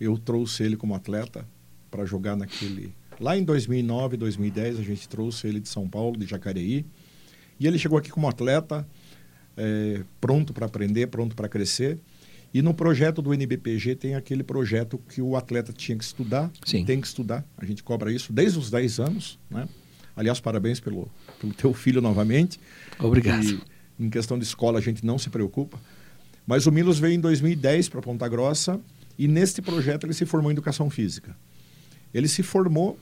eu 0.00 0.16
trouxe 0.16 0.62
ele 0.62 0.76
como 0.76 0.94
atleta 0.94 1.44
para 1.90 2.04
jogar 2.04 2.36
naquele. 2.36 2.94
Lá 3.18 3.36
em 3.36 3.42
2009, 3.42 4.16
2010, 4.16 4.78
a 4.78 4.82
gente 4.84 5.08
trouxe 5.08 5.48
ele 5.48 5.58
de 5.58 5.68
São 5.68 5.88
Paulo, 5.88 6.16
de 6.16 6.24
Jacareí. 6.24 6.86
E 7.58 7.66
ele 7.66 7.76
chegou 7.80 7.98
aqui 7.98 8.08
como 8.08 8.28
atleta, 8.28 8.86
é, 9.56 10.04
pronto 10.20 10.52
para 10.52 10.66
aprender, 10.66 11.08
pronto 11.08 11.34
para 11.34 11.48
crescer. 11.48 11.98
E 12.54 12.62
no 12.62 12.72
projeto 12.72 13.20
do 13.20 13.34
NBPG 13.34 13.96
tem 13.96 14.14
aquele 14.14 14.44
projeto 14.44 14.96
que 15.08 15.20
o 15.20 15.36
atleta 15.36 15.72
tinha 15.72 15.98
que 15.98 16.04
estudar, 16.04 16.52
Sim. 16.64 16.84
tem 16.84 17.00
que 17.00 17.06
estudar. 17.08 17.44
A 17.56 17.64
gente 17.64 17.82
cobra 17.82 18.12
isso 18.12 18.32
desde 18.32 18.60
os 18.60 18.70
10 18.70 19.00
anos, 19.00 19.40
né? 19.50 19.68
Aliás, 20.14 20.38
parabéns 20.38 20.78
pelo, 20.78 21.10
pelo 21.40 21.52
teu 21.52 21.74
filho 21.74 22.00
novamente. 22.00 22.60
Obrigado. 23.00 23.44
E, 23.44 23.60
em 23.98 24.08
questão 24.08 24.38
de 24.38 24.44
escola, 24.44 24.78
a 24.78 24.82
gente 24.82 25.04
não 25.04 25.18
se 25.18 25.28
preocupa. 25.30 25.80
Mas 26.46 26.66
o 26.66 26.72
Milos 26.72 26.98
veio 26.98 27.14
em 27.14 27.20
2010 27.20 27.88
para 27.88 28.02
Ponta 28.02 28.28
Grossa 28.28 28.80
e 29.18 29.28
neste 29.28 29.62
projeto 29.62 30.04
ele 30.04 30.14
se 30.14 30.26
formou 30.26 30.50
em 30.50 30.54
Educação 30.54 30.90
Física. 30.90 31.36
Ele 32.12 32.28
se 32.28 32.42
formou 32.42 32.98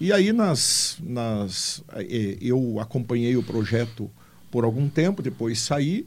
e 0.00 0.12
aí 0.12 0.32
nas, 0.32 0.96
nas, 1.02 1.82
eh, 1.94 2.38
eu 2.40 2.78
acompanhei 2.78 3.36
o 3.36 3.42
projeto 3.42 4.08
por 4.50 4.64
algum 4.64 4.88
tempo, 4.88 5.22
depois 5.22 5.58
saí, 5.58 6.06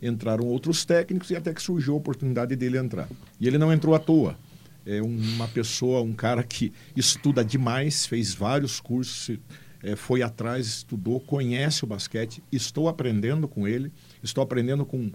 entraram 0.00 0.46
outros 0.46 0.84
técnicos 0.84 1.30
e 1.30 1.36
até 1.36 1.52
que 1.52 1.60
surgiu 1.60 1.94
a 1.94 1.96
oportunidade 1.96 2.54
dele 2.54 2.78
entrar. 2.78 3.08
E 3.40 3.46
ele 3.48 3.58
não 3.58 3.72
entrou 3.72 3.94
à 3.94 3.98
toa. 3.98 4.38
É 4.86 5.00
uma 5.02 5.46
pessoa, 5.48 6.02
um 6.02 6.12
cara 6.12 6.42
que 6.42 6.72
estuda 6.96 7.44
demais, 7.44 8.06
fez 8.06 8.34
vários 8.34 8.80
cursos, 8.80 9.36
é, 9.82 9.96
foi 9.96 10.22
atrás, 10.22 10.66
estudou, 10.66 11.20
conhece 11.20 11.84
o 11.84 11.86
basquete. 11.86 12.42
Estou 12.50 12.88
aprendendo 12.88 13.48
com 13.48 13.66
ele, 13.66 13.92
estou 14.22 14.42
aprendendo 14.42 14.84
com, 14.84 15.10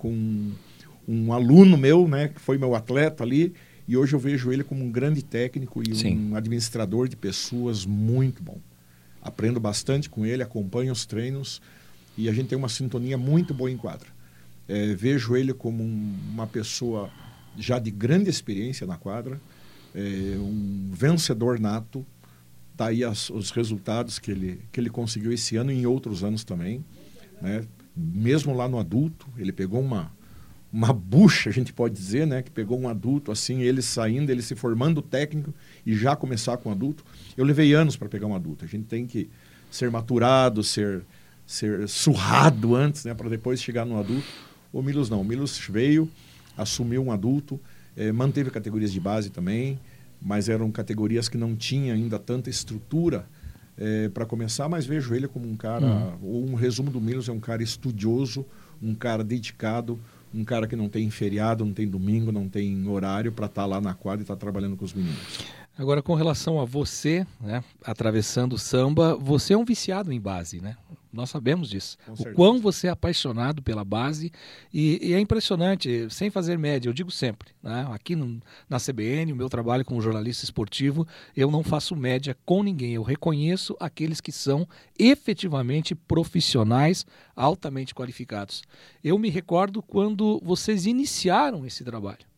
com 0.00 0.52
um 1.06 1.32
aluno 1.32 1.76
meu, 1.76 2.08
né, 2.08 2.28
que 2.28 2.40
foi 2.40 2.56
meu 2.56 2.74
atleta 2.74 3.22
ali, 3.22 3.52
e 3.86 3.96
hoje 3.96 4.14
eu 4.14 4.18
vejo 4.18 4.50
ele 4.50 4.64
como 4.64 4.84
um 4.84 4.90
grande 4.90 5.22
técnico 5.22 5.82
e 5.86 5.94
Sim. 5.94 6.30
um 6.30 6.36
administrador 6.36 7.08
de 7.08 7.16
pessoas 7.16 7.84
muito 7.84 8.42
bom. 8.42 8.58
Aprendo 9.20 9.60
bastante 9.60 10.08
com 10.08 10.24
ele, 10.24 10.42
acompanho 10.42 10.92
os 10.92 11.04
treinos 11.04 11.60
e 12.16 12.28
a 12.28 12.32
gente 12.32 12.48
tem 12.48 12.56
uma 12.56 12.68
sintonia 12.68 13.18
muito 13.18 13.52
boa 13.52 13.70
em 13.70 13.76
quadra. 13.76 14.08
É, 14.66 14.94
vejo 14.94 15.36
ele 15.36 15.52
como 15.52 15.82
um, 15.82 16.16
uma 16.30 16.46
pessoa 16.46 17.10
já 17.58 17.78
de 17.78 17.90
grande 17.90 18.30
experiência 18.30 18.86
na 18.86 18.96
quadra, 18.96 19.40
é, 19.94 20.36
um 20.38 20.90
vencedor 20.92 21.58
nato. 21.58 22.06
Está 22.72 22.86
aí 22.86 23.04
as, 23.04 23.28
os 23.28 23.50
resultados 23.50 24.18
que 24.18 24.30
ele, 24.30 24.62
que 24.72 24.80
ele 24.80 24.88
conseguiu 24.88 25.32
esse 25.32 25.56
ano 25.56 25.72
e 25.72 25.78
em 25.78 25.86
outros 25.86 26.22
anos 26.22 26.44
também. 26.44 26.84
Né? 27.42 27.66
Mesmo 28.00 28.54
lá 28.54 28.68
no 28.68 28.78
adulto, 28.78 29.26
ele 29.36 29.52
pegou 29.52 29.80
uma, 29.80 30.12
uma 30.72 30.92
bucha, 30.92 31.50
a 31.50 31.52
gente 31.52 31.72
pode 31.72 31.94
dizer, 31.94 32.26
né? 32.26 32.42
Que 32.42 32.50
pegou 32.50 32.80
um 32.80 32.88
adulto 32.88 33.30
assim, 33.30 33.62
ele 33.62 33.82
saindo, 33.82 34.30
ele 34.30 34.42
se 34.42 34.54
formando 34.54 35.02
técnico 35.02 35.52
e 35.84 35.94
já 35.94 36.16
começar 36.16 36.56
com 36.56 36.70
adulto. 36.70 37.04
Eu 37.36 37.44
levei 37.44 37.74
anos 37.74 37.96
para 37.96 38.08
pegar 38.08 38.26
um 38.26 38.34
adulto. 38.34 38.64
A 38.64 38.68
gente 38.68 38.84
tem 38.84 39.06
que 39.06 39.28
ser 39.70 39.90
maturado, 39.90 40.62
ser 40.62 41.02
ser 41.50 41.88
surrado 41.88 42.76
antes, 42.76 43.04
né, 43.04 43.12
para 43.12 43.28
depois 43.28 43.60
chegar 43.60 43.84
no 43.84 43.98
adulto. 43.98 44.24
O 44.72 44.80
Milos 44.80 45.10
não. 45.10 45.20
O 45.20 45.24
Milos 45.24 45.58
veio, 45.68 46.08
assumiu 46.56 47.02
um 47.02 47.10
adulto, 47.10 47.58
eh, 47.96 48.12
manteve 48.12 48.52
categorias 48.52 48.92
de 48.92 49.00
base 49.00 49.30
também, 49.30 49.76
mas 50.22 50.48
eram 50.48 50.70
categorias 50.70 51.28
que 51.28 51.36
não 51.36 51.56
tinham 51.56 51.96
ainda 51.96 52.20
tanta 52.20 52.48
estrutura 52.48 53.26
eh, 53.78 54.08
para 54.12 54.26
começar. 54.26 54.68
Mas 54.68 54.86
vejo 54.86 55.14
ele 55.14 55.28
como 55.28 55.48
um 55.48 55.56
cara, 55.56 55.86
uhum. 56.22 56.52
um 56.52 56.54
resumo 56.54 56.90
do 56.90 57.00
Milos 57.00 57.28
é 57.28 57.32
um 57.32 57.40
cara 57.40 57.62
estudioso, 57.62 58.44
um 58.82 58.94
cara 58.94 59.22
dedicado, 59.24 59.98
um 60.34 60.44
cara 60.44 60.66
que 60.66 60.76
não 60.76 60.88
tem 60.88 61.10
feriado, 61.10 61.64
não 61.64 61.72
tem 61.72 61.88
domingo, 61.88 62.30
não 62.30 62.48
tem 62.48 62.88
horário 62.88 63.32
para 63.32 63.46
estar 63.46 63.62
tá 63.62 63.66
lá 63.66 63.80
na 63.80 63.94
quadra 63.94 64.20
e 64.20 64.24
estar 64.24 64.36
tá 64.36 64.40
trabalhando 64.40 64.76
com 64.76 64.84
os 64.84 64.94
meninos. 64.94 65.18
Agora, 65.76 66.02
com 66.02 66.14
relação 66.14 66.60
a 66.60 66.64
você, 66.64 67.26
né, 67.40 67.64
atravessando 67.84 68.54
o 68.54 68.58
samba, 68.58 69.16
você 69.16 69.54
é 69.54 69.56
um 69.56 69.64
viciado 69.64 70.12
em 70.12 70.20
base, 70.20 70.60
né? 70.60 70.76
Nós 71.12 71.30
sabemos 71.30 71.68
disso. 71.68 71.96
o 72.06 72.32
quão 72.34 72.60
você 72.60 72.86
é 72.86 72.90
apaixonado 72.90 73.62
pela 73.62 73.84
base 73.84 74.30
e, 74.72 75.08
e, 75.08 75.12
é 75.12 75.18
impressionante, 75.18 76.06
sem 76.08 76.30
fazer 76.30 76.56
média, 76.56 76.88
eu 76.88 76.92
digo 76.92 77.10
sempre, 77.10 77.50
né? 77.62 77.86
aqui 77.90 78.14
no, 78.14 78.40
na 78.68 78.78
CBN, 78.78 79.32
o 79.32 79.36
meu 79.36 79.48
trabalho 79.48 79.84
como 79.84 80.00
jornalista 80.00 80.44
esportivo, 80.44 81.06
eu 81.36 81.50
não 81.50 81.64
faço 81.64 81.96
média 81.96 82.36
com 82.44 82.62
ninguém, 82.62 82.92
eu 82.92 83.02
reconheço 83.02 83.76
aqueles 83.80 84.20
que 84.20 84.30
são 84.30 84.68
efetivamente 84.98 85.94
profissionais 85.94 87.04
altamente 87.34 87.94
qualificados. 87.94 88.62
Eu 89.02 89.18
me 89.18 89.30
recordo 89.30 89.82
quando 89.82 90.40
vocês 90.44 90.86
iniciaram 90.86 91.66
esse 91.66 91.82
trabalho. 91.82 92.30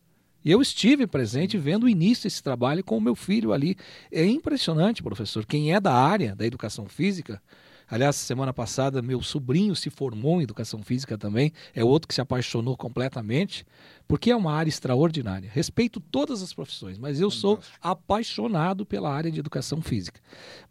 Eu 0.43 0.61
estive 0.61 1.07
presente 1.07 1.57
vendo 1.57 1.83
o 1.83 1.89
início 1.89 2.23
desse 2.23 2.43
trabalho 2.43 2.83
com 2.83 2.97
o 2.97 3.01
meu 3.01 3.15
filho 3.15 3.53
ali. 3.53 3.77
É 4.11 4.25
impressionante, 4.25 5.01
professor. 5.01 5.45
Quem 5.45 5.73
é 5.73 5.79
da 5.79 5.93
área 5.93 6.35
da 6.35 6.45
educação 6.45 6.85
física 6.85 7.41
Aliás, 7.89 8.15
semana 8.15 8.53
passada, 8.53 9.01
meu 9.01 9.21
sobrinho 9.21 9.75
se 9.75 9.89
formou 9.89 10.39
em 10.39 10.43
educação 10.43 10.81
física 10.81 11.17
também, 11.17 11.51
é 11.73 11.83
outro 11.83 12.07
que 12.07 12.13
se 12.13 12.21
apaixonou 12.21 12.77
completamente, 12.77 13.65
porque 14.07 14.31
é 14.31 14.35
uma 14.35 14.53
área 14.53 14.69
extraordinária. 14.69 15.49
Respeito 15.51 15.99
todas 15.99 16.41
as 16.41 16.53
profissões, 16.53 16.97
mas 16.97 17.19
eu 17.19 17.31
sou 17.31 17.59
apaixonado 17.81 18.85
pela 18.85 19.11
área 19.11 19.31
de 19.31 19.39
educação 19.39 19.81
física. 19.81 20.19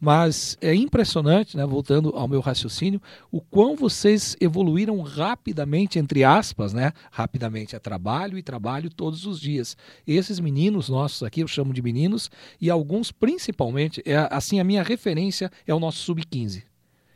Mas 0.00 0.56
é 0.60 0.74
impressionante, 0.74 1.56
né, 1.56 1.64
voltando 1.66 2.10
ao 2.10 2.28
meu 2.28 2.40
raciocínio, 2.40 3.00
o 3.30 3.40
quão 3.40 3.76
vocês 3.76 4.36
evoluíram 4.40 5.00
rapidamente, 5.00 5.98
entre 5.98 6.24
aspas, 6.24 6.72
né? 6.72 6.92
Rapidamente 7.10 7.74
é 7.74 7.78
trabalho 7.78 8.38
e 8.38 8.42
trabalho 8.42 8.90
todos 8.90 9.26
os 9.26 9.40
dias. 9.40 9.76
Esses 10.06 10.40
meninos 10.40 10.88
nossos 10.88 11.22
aqui, 11.22 11.40
eu 11.40 11.48
chamo 11.48 11.72
de 11.72 11.82
meninos, 11.82 12.30
e 12.60 12.70
alguns 12.70 13.10
principalmente, 13.12 14.02
é 14.04 14.28
assim, 14.30 14.60
a 14.60 14.64
minha 14.64 14.82
referência 14.82 15.50
é 15.66 15.74
o 15.74 15.80
nosso 15.80 15.98
sub-15 15.98 16.71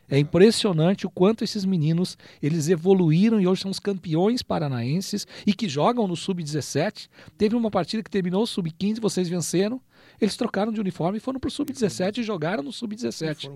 é 0.08 0.18
impressionante 0.18 1.06
o 1.06 1.10
quanto 1.10 1.42
esses 1.42 1.64
meninos 1.64 2.16
eles 2.42 2.68
evoluíram 2.68 3.40
e 3.40 3.46
hoje 3.46 3.62
são 3.62 3.70
os 3.70 3.80
campeões 3.80 4.42
paranaenses 4.42 5.26
e 5.46 5.52
que 5.52 5.68
jogam 5.68 6.06
no 6.06 6.16
sub-17. 6.16 7.08
Teve 7.36 7.56
uma 7.56 7.70
partida 7.70 8.02
que 8.02 8.10
terminou 8.10 8.42
o 8.42 8.46
sub-15, 8.46 9.00
vocês 9.00 9.28
venceram. 9.28 9.80
Eles 10.20 10.36
trocaram 10.36 10.72
de 10.72 10.80
uniforme 10.80 11.18
e 11.18 11.20
foram 11.20 11.40
para 11.40 11.48
o 11.48 11.50
sub-17 11.50 12.18
e 12.18 12.22
jogaram 12.22 12.62
no 12.62 12.72
sub-17. 12.72 13.50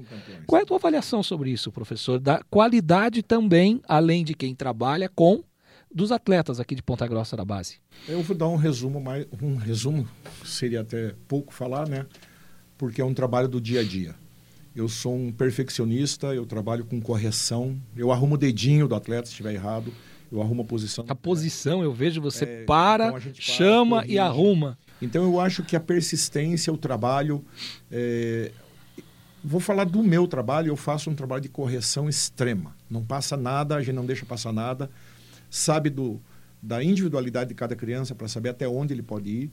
Qual 0.47 0.61
é 0.61 0.63
a 0.63 0.67
tua 0.67 0.77
avaliação 0.77 1.23
sobre 1.23 1.51
isso, 1.51 1.71
professor? 1.71 2.19
Da 2.19 2.43
qualidade 2.51 3.23
também, 3.23 3.81
além 3.87 4.25
de 4.25 4.35
quem 4.35 4.55
trabalha 4.55 5.09
com 5.09 5.43
dos 5.93 6.13
atletas 6.13 6.61
aqui 6.61 6.75
de 6.75 6.83
Ponta 6.83 7.07
Grossa 7.07 7.37
da 7.37 7.45
base. 7.45 7.79
Eu 8.09 8.23
vou 8.23 8.37
dar 8.37 8.49
um 8.49 8.57
resumo 8.57 9.01
mais, 9.01 9.27
um 9.43 9.57
resumo 9.57 10.09
seria 10.45 10.83
até 10.83 11.15
pouco 11.27 11.53
falar, 11.53 11.89
né? 11.89 12.07
Porque 12.79 13.01
é 13.01 13.05
um 13.05 13.13
trabalho 13.13 13.49
do 13.49 13.61
dia 13.61 13.81
a 13.81 13.85
dia. 13.85 14.15
Eu 14.75 14.89
sou 14.89 15.17
um 15.17 15.33
perfeccionista, 15.33 16.29
eu 16.29 16.47
trabalho 16.47 16.85
com 16.85 17.01
correção, 17.01 17.77
eu 17.97 18.13
arrumo 18.13 18.37
o 18.37 18.39
dedinho 18.39 18.87
do 18.87 18.95
atleta 18.95 19.27
se 19.27 19.33
estiver 19.33 19.53
errado, 19.53 19.93
eu 20.31 20.41
arrumo 20.41 20.63
a 20.63 20.65
posição. 20.65 21.05
A 21.09 21.15
posição, 21.15 21.83
eu 21.83 21.93
vejo 21.93 22.21
você 22.21 22.45
é, 22.45 22.65
para, 22.65 23.09
então 23.09 23.21
para, 23.21 23.33
chama 23.35 23.97
corrige. 23.97 24.15
e 24.15 24.19
arruma. 24.19 24.79
Então 25.03 25.25
eu 25.25 25.41
acho 25.41 25.65
que 25.65 25.75
a 25.75 25.81
persistência, 25.81 26.73
o 26.73 26.79
trabalho. 26.79 27.45
É... 27.91 28.53
Vou 29.43 29.59
falar 29.59 29.85
do 29.85 30.03
meu 30.03 30.29
trabalho, 30.29 30.69
eu 30.69 30.77
faço 30.77 31.11
um 31.11 31.15
trabalho 31.15 31.41
de 31.41 31.49
correção 31.49 32.09
extrema. 32.09 32.77
Não 32.91 33.03
passa 33.03 33.39
nada, 33.39 33.75
a 33.75 33.83
gente 33.83 33.95
não 33.95 34.05
deixa 34.05 34.27
passar 34.27 34.53
nada. 34.53 34.91
Sabe 35.49 35.89
do, 35.89 36.21
da 36.63 36.85
individualidade 36.85 37.49
de 37.49 37.55
cada 37.55 37.75
criança 37.75 38.15
para 38.15 38.29
saber 38.29 38.51
até 38.51 38.69
onde 38.69 38.93
ele 38.93 39.03
pode 39.03 39.31
ir 39.31 39.51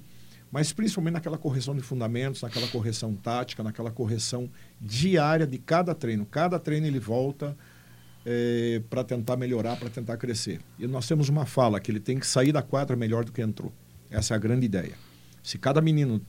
mas 0.52 0.72
principalmente 0.72 1.14
naquela 1.14 1.38
correção 1.38 1.76
de 1.76 1.82
fundamentos, 1.82 2.42
naquela 2.42 2.68
correção 2.68 3.14
tática, 3.16 3.64
naquela 3.64 3.92
correção 3.92 4.50
diária 4.80 5.46
de 5.46 5.58
cada 5.58 5.94
treino. 5.94 6.26
Cada 6.26 6.58
treino 6.58 6.88
ele 6.88 7.00
volta 7.00 7.56
é, 8.26 8.82
para 8.90 9.04
tentar 9.04 9.38
melhorar, 9.38 9.78
para 9.78 9.90
tentar 9.90 10.18
crescer. 10.18 10.60
E 10.80 10.88
nós 10.88 11.08
temos 11.08 11.30
uma 11.30 11.46
fala 11.46 11.80
que 11.80 11.92
ele 11.92 12.00
tem 12.00 12.20
que 12.20 12.28
sair 12.28 12.52
da 12.52 12.62
quadra 12.62 12.96
melhor 12.96 13.24
do 13.24 13.32
que 13.32 13.42
entrou. 13.42 13.72
Essa 14.10 14.34
é 14.34 14.36
a 14.36 14.40
grande 14.40 14.66
ideia. 14.66 14.94
Se 15.44 15.58
cada 15.58 15.82
menino, 15.82 16.22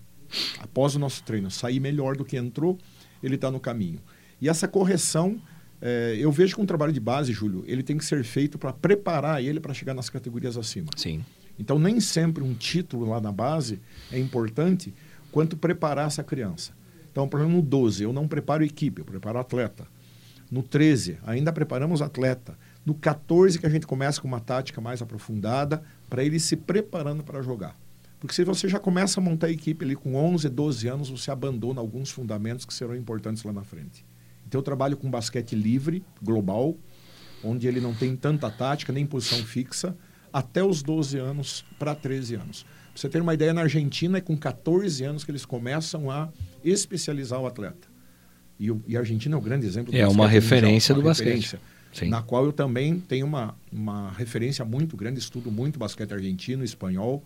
após 0.60 0.94
o 0.94 0.98
nosso 0.98 1.22
treino, 1.22 1.50
sair 1.50 1.80
melhor 1.80 2.16
do 2.16 2.24
que 2.24 2.36
entrou, 2.36 2.78
ele 3.22 3.36
está 3.36 3.50
no 3.50 3.60
caminho. 3.60 4.00
E 4.40 4.48
essa 4.48 4.68
correção, 4.68 5.40
é, 5.80 6.16
eu 6.18 6.30
vejo 6.30 6.54
que 6.54 6.62
um 6.62 6.66
trabalho 6.66 6.92
de 6.92 7.00
base, 7.00 7.32
Júlio, 7.32 7.64
ele 7.66 7.82
tem 7.82 7.96
que 7.98 8.04
ser 8.04 8.22
feito 8.24 8.58
para 8.58 8.72
preparar 8.72 9.42
ele 9.42 9.58
para 9.60 9.74
chegar 9.74 9.94
nas 9.94 10.08
categorias 10.08 10.56
acima. 10.56 10.88
Sim. 10.96 11.24
Então, 11.58 11.78
nem 11.78 12.00
sempre 12.00 12.42
um 12.42 12.54
título 12.54 13.08
lá 13.08 13.20
na 13.20 13.32
base 13.32 13.80
é 14.12 14.18
importante 14.18 14.94
quanto 15.32 15.56
preparar 15.56 16.06
essa 16.06 16.22
criança. 16.22 16.72
Então, 17.10 17.28
por 17.28 17.40
exemplo, 17.40 17.56
no 17.56 17.62
12, 17.62 18.04
eu 18.04 18.12
não 18.12 18.28
preparo 18.28 18.64
equipe, 18.64 19.00
eu 19.00 19.04
preparo 19.04 19.38
atleta. 19.38 19.86
No 20.50 20.62
13, 20.62 21.18
ainda 21.26 21.52
preparamos 21.52 22.00
atleta. 22.00 22.56
No 22.86 22.94
14 22.94 23.58
que 23.58 23.66
a 23.66 23.68
gente 23.68 23.86
começa 23.86 24.20
com 24.20 24.28
uma 24.28 24.40
tática 24.40 24.80
mais 24.80 25.02
aprofundada 25.02 25.82
para 26.08 26.24
ele 26.24 26.40
se 26.40 26.56
preparando 26.56 27.22
para 27.22 27.42
jogar. 27.42 27.76
Porque 28.18 28.34
se 28.34 28.44
você 28.44 28.68
já 28.68 28.78
começa 28.78 29.20
a 29.20 29.22
montar 29.22 29.48
a 29.48 29.50
equipe 29.50 29.84
ali 29.84 29.94
com 29.94 30.14
11, 30.14 30.48
12 30.48 30.88
anos, 30.88 31.10
você 31.10 31.30
abandona 31.30 31.80
alguns 31.80 32.10
fundamentos 32.10 32.64
que 32.64 32.72
serão 32.74 32.96
importantes 32.96 33.42
lá 33.44 33.52
na 33.52 33.62
frente. 33.62 34.04
Então 34.46 34.60
eu 34.60 34.62
trabalho 34.62 34.96
com 34.96 35.10
basquete 35.10 35.54
livre, 35.54 36.02
global, 36.22 36.74
onde 37.44 37.68
ele 37.68 37.80
não 37.80 37.94
tem 37.94 38.16
tanta 38.16 38.50
tática, 38.50 38.92
nem 38.92 39.06
posição 39.06 39.38
fixa, 39.44 39.94
até 40.38 40.62
os 40.62 40.82
12 40.82 41.18
anos 41.18 41.64
para 41.80 41.96
13 41.96 42.36
anos. 42.36 42.62
Pra 42.62 42.92
você 42.94 43.08
ter 43.08 43.20
uma 43.20 43.34
ideia, 43.34 43.52
na 43.52 43.62
Argentina 43.62 44.18
é 44.18 44.20
com 44.20 44.36
14 44.36 45.02
anos 45.04 45.24
que 45.24 45.30
eles 45.32 45.44
começam 45.44 46.08
a 46.10 46.28
especializar 46.64 47.40
o 47.40 47.46
atleta. 47.46 47.88
E, 48.58 48.70
o, 48.70 48.80
e 48.86 48.96
a 48.96 49.00
Argentina 49.00 49.34
é 49.34 49.38
um 49.38 49.42
grande 49.42 49.66
exemplo 49.66 49.90
do 49.90 49.98
É 49.98 50.06
uma 50.06 50.28
referência 50.28 50.94
mundial, 50.94 51.10
uma 51.10 51.14
do 51.14 51.18
referência, 51.18 51.58
basquete. 51.58 51.78
Sim. 51.92 52.08
Na 52.08 52.22
qual 52.22 52.44
eu 52.44 52.52
também 52.52 53.00
tenho 53.00 53.26
uma, 53.26 53.56
uma 53.72 54.12
referência 54.12 54.64
muito 54.64 54.96
grande, 54.96 55.18
estudo 55.18 55.50
muito 55.50 55.76
basquete 55.76 56.12
argentino, 56.12 56.62
espanhol. 56.62 57.24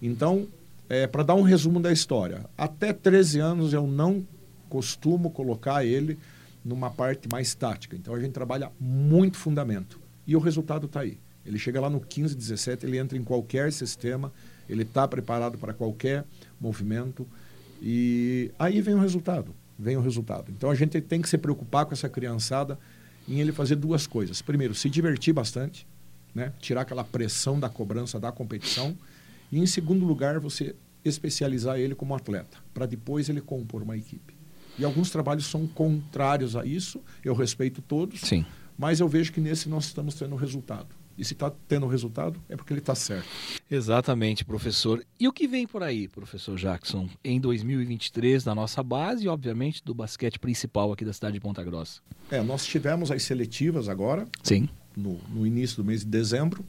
Então, 0.00 0.46
é, 0.90 1.06
para 1.06 1.22
dar 1.22 1.34
um 1.34 1.42
resumo 1.42 1.80
da 1.80 1.90
história, 1.90 2.44
até 2.56 2.92
13 2.92 3.38
anos 3.38 3.72
eu 3.72 3.86
não 3.86 4.26
costumo 4.68 5.30
colocar 5.30 5.86
ele 5.86 6.18
numa 6.62 6.90
parte 6.90 7.28
mais 7.32 7.54
tática. 7.54 7.96
Então 7.96 8.14
a 8.14 8.20
gente 8.20 8.32
trabalha 8.32 8.70
muito 8.78 9.38
fundamento. 9.38 9.98
E 10.26 10.36
o 10.36 10.38
resultado 10.38 10.84
está 10.84 11.00
aí. 11.00 11.18
Ele 11.44 11.58
chega 11.58 11.80
lá 11.80 11.90
no 11.90 12.00
15, 12.00 12.34
17, 12.34 12.86
ele 12.86 12.98
entra 12.98 13.18
em 13.18 13.24
qualquer 13.24 13.72
sistema, 13.72 14.32
ele 14.68 14.82
está 14.82 15.06
preparado 15.08 15.58
para 15.58 15.72
qualquer 15.72 16.24
movimento. 16.60 17.26
E 17.80 18.50
aí 18.58 18.80
vem 18.80 18.94
o 18.94 19.00
resultado. 19.00 19.54
Vem 19.78 19.96
o 19.96 20.00
resultado. 20.00 20.52
Então 20.56 20.70
a 20.70 20.74
gente 20.74 21.00
tem 21.00 21.20
que 21.20 21.28
se 21.28 21.36
preocupar 21.36 21.86
com 21.86 21.92
essa 21.92 22.08
criançada 22.08 22.78
em 23.28 23.40
ele 23.40 23.52
fazer 23.52 23.76
duas 23.76 24.06
coisas. 24.06 24.40
Primeiro, 24.40 24.74
se 24.74 24.88
divertir 24.88 25.34
bastante, 25.34 25.86
né? 26.34 26.52
tirar 26.60 26.82
aquela 26.82 27.04
pressão 27.04 27.58
da 27.58 27.68
cobrança 27.68 28.20
da 28.20 28.30
competição. 28.30 28.96
E 29.50 29.58
em 29.58 29.66
segundo 29.66 30.04
lugar, 30.04 30.38
você 30.38 30.74
especializar 31.04 31.78
ele 31.78 31.94
como 31.94 32.14
atleta, 32.14 32.58
para 32.72 32.86
depois 32.86 33.28
ele 33.28 33.40
compor 33.40 33.82
uma 33.82 33.96
equipe. 33.96 34.34
E 34.78 34.84
alguns 34.84 35.10
trabalhos 35.10 35.46
são 35.46 35.66
contrários 35.66 36.56
a 36.56 36.64
isso, 36.64 37.00
eu 37.24 37.34
respeito 37.34 37.82
todos, 37.82 38.20
Sim. 38.20 38.46
mas 38.78 39.00
eu 39.00 39.08
vejo 39.08 39.32
que 39.32 39.40
nesse 39.40 39.68
nós 39.68 39.86
estamos 39.86 40.14
tendo 40.14 40.34
resultado. 40.36 40.88
E 41.16 41.24
se 41.24 41.34
está 41.34 41.50
tendo 41.68 41.86
resultado, 41.86 42.42
é 42.48 42.56
porque 42.56 42.72
ele 42.72 42.80
está 42.80 42.94
certo. 42.94 43.28
Exatamente, 43.70 44.44
professor. 44.44 45.04
E 45.20 45.28
o 45.28 45.32
que 45.32 45.46
vem 45.46 45.66
por 45.66 45.82
aí, 45.82 46.08
professor 46.08 46.56
Jackson, 46.56 47.08
em 47.22 47.38
2023, 47.38 48.44
na 48.44 48.54
nossa 48.54 48.82
base 48.82 49.24
e, 49.24 49.28
obviamente, 49.28 49.84
do 49.84 49.94
basquete 49.94 50.38
principal 50.38 50.92
aqui 50.92 51.04
da 51.04 51.12
cidade 51.12 51.34
de 51.34 51.40
Ponta 51.40 51.62
Grossa? 51.62 52.00
É, 52.30 52.42
nós 52.42 52.64
tivemos 52.64 53.10
as 53.10 53.22
seletivas 53.22 53.88
agora. 53.88 54.26
Sim. 54.42 54.68
No, 54.96 55.18
no 55.28 55.46
início 55.46 55.76
do 55.76 55.84
mês 55.84 56.00
de 56.00 56.06
dezembro. 56.06 56.64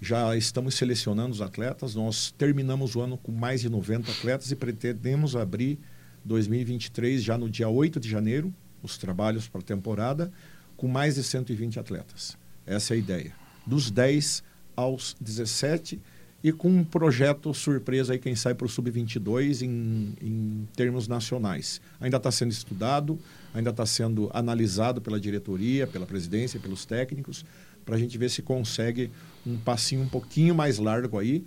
Já 0.00 0.36
estamos 0.36 0.74
selecionando 0.74 1.32
os 1.32 1.40
atletas. 1.40 1.94
Nós 1.94 2.32
terminamos 2.36 2.94
o 2.94 3.00
ano 3.00 3.16
com 3.18 3.32
mais 3.32 3.60
de 3.60 3.68
90 3.68 4.10
atletas 4.10 4.50
e 4.50 4.56
pretendemos 4.56 5.34
abrir 5.34 5.78
2023, 6.24 7.22
já 7.22 7.38
no 7.38 7.48
dia 7.48 7.68
8 7.68 7.98
de 7.98 8.08
janeiro, 8.08 8.52
os 8.82 8.98
trabalhos 8.98 9.48
para 9.48 9.60
a 9.60 9.64
temporada, 9.64 10.30
com 10.76 10.86
mais 10.86 11.16
de 11.16 11.24
120 11.24 11.80
atletas. 11.80 12.36
Essa 12.66 12.94
é 12.94 12.96
a 12.96 12.98
ideia. 12.98 13.37
Dos 13.68 13.90
10 13.90 14.42
aos 14.74 15.16
17 15.20 16.00
e 16.42 16.52
com 16.52 16.68
um 16.68 16.84
projeto 16.84 17.52
surpresa 17.52 18.12
aí, 18.12 18.18
quem 18.18 18.36
sai 18.36 18.54
para 18.54 18.64
o 18.64 18.68
Sub-22 18.68 19.62
em, 19.62 20.14
em 20.22 20.68
termos 20.76 21.08
nacionais. 21.08 21.80
Ainda 22.00 22.16
está 22.16 22.30
sendo 22.30 22.52
estudado, 22.52 23.18
ainda 23.52 23.70
está 23.70 23.84
sendo 23.84 24.30
analisado 24.32 25.00
pela 25.00 25.18
diretoria, 25.18 25.86
pela 25.86 26.06
presidência, 26.06 26.60
pelos 26.60 26.84
técnicos, 26.84 27.44
para 27.84 27.96
a 27.96 27.98
gente 27.98 28.16
ver 28.16 28.30
se 28.30 28.40
consegue 28.40 29.10
um 29.44 29.56
passinho 29.56 30.02
um 30.02 30.08
pouquinho 30.08 30.54
mais 30.54 30.78
largo 30.78 31.18
aí. 31.18 31.44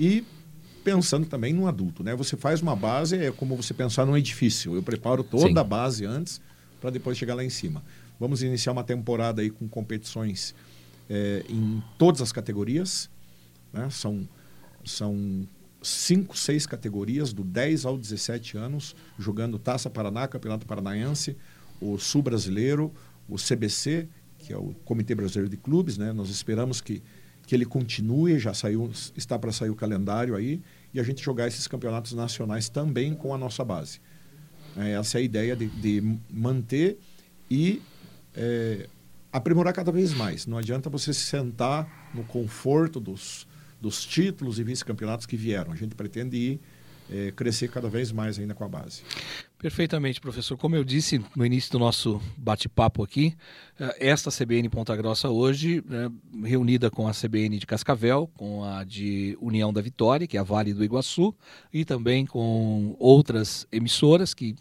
E 0.00 0.24
pensando 0.82 1.26
também 1.26 1.52
no 1.52 1.66
adulto, 1.68 2.02
né? 2.02 2.14
Você 2.16 2.34
faz 2.34 2.62
uma 2.62 2.74
base, 2.74 3.16
é 3.16 3.30
como 3.30 3.54
você 3.54 3.74
pensar 3.74 4.06
num 4.06 4.16
edifício. 4.16 4.74
Eu 4.74 4.82
preparo 4.82 5.22
toda 5.22 5.48
Sim. 5.48 5.58
a 5.58 5.64
base 5.64 6.06
antes 6.06 6.40
para 6.80 6.88
depois 6.88 7.18
chegar 7.18 7.34
lá 7.34 7.44
em 7.44 7.50
cima. 7.50 7.84
Vamos 8.18 8.42
iniciar 8.42 8.72
uma 8.72 8.82
temporada 8.82 9.42
aí 9.42 9.50
com 9.50 9.68
competições 9.68 10.54
é, 11.08 11.44
em 11.48 11.82
todas 11.98 12.20
as 12.20 12.32
categorias, 12.32 13.10
né? 13.72 13.88
São 13.90 14.28
são 14.84 15.46
cinco, 15.80 16.36
seis 16.36 16.66
categorias, 16.66 17.32
do 17.32 17.44
10 17.44 17.84
ao 17.84 17.96
17 17.96 18.56
anos, 18.56 18.96
jogando 19.16 19.58
Taça 19.58 19.88
Paraná, 19.88 20.26
Campeonato 20.26 20.66
Paranaense, 20.66 21.36
o 21.80 21.98
Sul 21.98 22.20
Brasileiro, 22.20 22.92
o 23.28 23.36
CBC, 23.36 24.08
que 24.38 24.52
é 24.52 24.56
o 24.56 24.74
Comitê 24.84 25.14
Brasileiro 25.14 25.48
de 25.48 25.56
Clubes, 25.56 25.96
né? 25.96 26.12
Nós 26.12 26.30
esperamos 26.30 26.80
que 26.80 27.02
que 27.46 27.54
ele 27.54 27.64
continue, 27.64 28.38
já 28.38 28.54
saiu, 28.54 28.90
está 29.16 29.38
para 29.38 29.52
sair 29.52 29.70
o 29.70 29.74
calendário 29.74 30.34
aí, 30.36 30.62
e 30.94 31.00
a 31.00 31.02
gente 31.02 31.22
jogar 31.22 31.48
esses 31.48 31.66
campeonatos 31.66 32.12
nacionais 32.12 32.68
também 32.68 33.14
com 33.14 33.34
a 33.34 33.38
nossa 33.38 33.64
base. 33.64 34.00
É, 34.76 34.92
essa 34.92 35.18
é 35.18 35.20
a 35.20 35.22
ideia 35.22 35.56
de, 35.56 35.66
de 35.66 36.18
manter 36.30 36.98
e 37.50 37.82
é, 38.34 38.88
aprimorar 39.32 39.72
cada 39.72 39.90
vez 39.90 40.12
mais. 40.12 40.46
Não 40.46 40.58
adianta 40.58 40.90
você 40.90 41.12
se 41.12 41.20
sentar 41.20 42.10
no 42.14 42.22
conforto 42.24 43.00
dos, 43.00 43.46
dos 43.80 44.04
títulos 44.04 44.58
e 44.58 44.64
vice-campeonatos 44.64 45.26
que 45.26 45.36
vieram. 45.36 45.72
A 45.72 45.76
gente 45.76 45.94
pretende 45.94 46.36
ir 46.36 46.60
é, 47.10 47.30
crescer 47.32 47.68
cada 47.68 47.88
vez 47.88 48.10
mais 48.12 48.38
ainda 48.38 48.54
com 48.54 48.64
a 48.64 48.68
base. 48.68 49.02
Perfeitamente, 49.58 50.20
professor. 50.20 50.56
Como 50.56 50.74
eu 50.74 50.82
disse 50.82 51.22
no 51.36 51.46
início 51.46 51.70
do 51.72 51.78
nosso 51.78 52.20
bate-papo 52.36 53.02
aqui, 53.02 53.36
eh, 53.78 54.08
esta 54.08 54.28
CBN 54.28 54.68
Ponta 54.68 54.96
Grossa 54.96 55.28
hoje, 55.28 55.84
né, 55.86 56.10
reunida 56.42 56.90
com 56.90 57.06
a 57.06 57.12
CBN 57.12 57.58
de 57.58 57.66
Cascavel, 57.66 58.28
com 58.34 58.64
a 58.64 58.82
de 58.82 59.38
União 59.40 59.72
da 59.72 59.80
Vitória, 59.80 60.26
que 60.26 60.36
é 60.36 60.40
a 60.40 60.42
Vale 60.42 60.74
do 60.74 60.82
Iguaçu, 60.82 61.32
e 61.72 61.84
também 61.84 62.26
com 62.26 62.96
outras 62.98 63.64
emissoras 63.70 64.34
que 64.34 64.56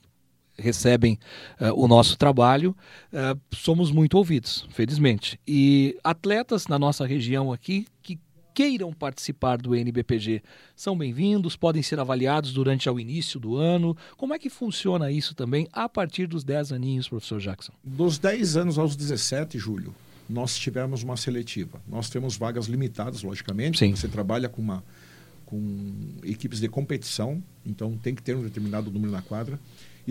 recebem 0.58 1.18
uh, 1.60 1.74
o 1.74 1.88
nosso 1.88 2.18
trabalho, 2.18 2.76
uh, 3.12 3.40
somos 3.54 3.92
muito 3.92 4.18
ouvidos, 4.18 4.68
felizmente. 4.72 5.40
E 5.48 5.98
atletas 6.04 6.68
na 6.68 6.78
nossa 6.78 7.06
região 7.06 7.52
aqui 7.52 7.88
que 8.02 8.20
queiram 8.54 8.92
participar 8.92 9.58
do 9.58 9.76
NBPG 9.76 10.42
são 10.76 10.98
bem-vindos, 10.98 11.56
podem 11.56 11.82
ser 11.82 12.00
avaliados 12.00 12.54
durante 12.54 12.90
o 12.90 13.00
início 13.00 13.40
do 13.40 13.56
ano. 13.56 13.96
Como 14.18 14.34
é 14.34 14.40
que 14.40 14.50
funciona 14.50 15.12
isso 15.12 15.34
também 15.34 15.68
a 15.72 15.88
partir 15.88 16.28
dos 16.28 16.44
10 16.44 16.74
aninhos, 16.74 17.08
professor 17.08 17.40
Jackson? 17.40 17.74
Dos 17.84 18.18
10 18.18 18.58
anos 18.58 18.78
aos 18.78 18.96
17, 18.96 19.58
Júlio, 19.58 19.96
nós 20.30 20.58
tivemos 20.58 21.04
uma 21.04 21.18
seletiva. 21.18 21.82
Nós 21.88 22.10
temos 22.10 22.38
vagas 22.38 22.68
limitadas, 22.68 23.24
logicamente. 23.24 23.80
Sim. 23.80 23.96
Você 23.96 24.08
trabalha 24.08 24.48
com, 24.48 24.62
uma, 24.62 24.84
com 25.46 25.60
equipes 26.24 26.60
de 26.60 26.68
competição, 26.68 27.42
então 27.66 27.98
tem 27.98 28.16
que 28.16 28.22
ter 28.22 28.36
um 28.36 28.44
determinado 28.44 28.90
número 28.92 29.12
na 29.12 29.22
quadra. 29.22 29.60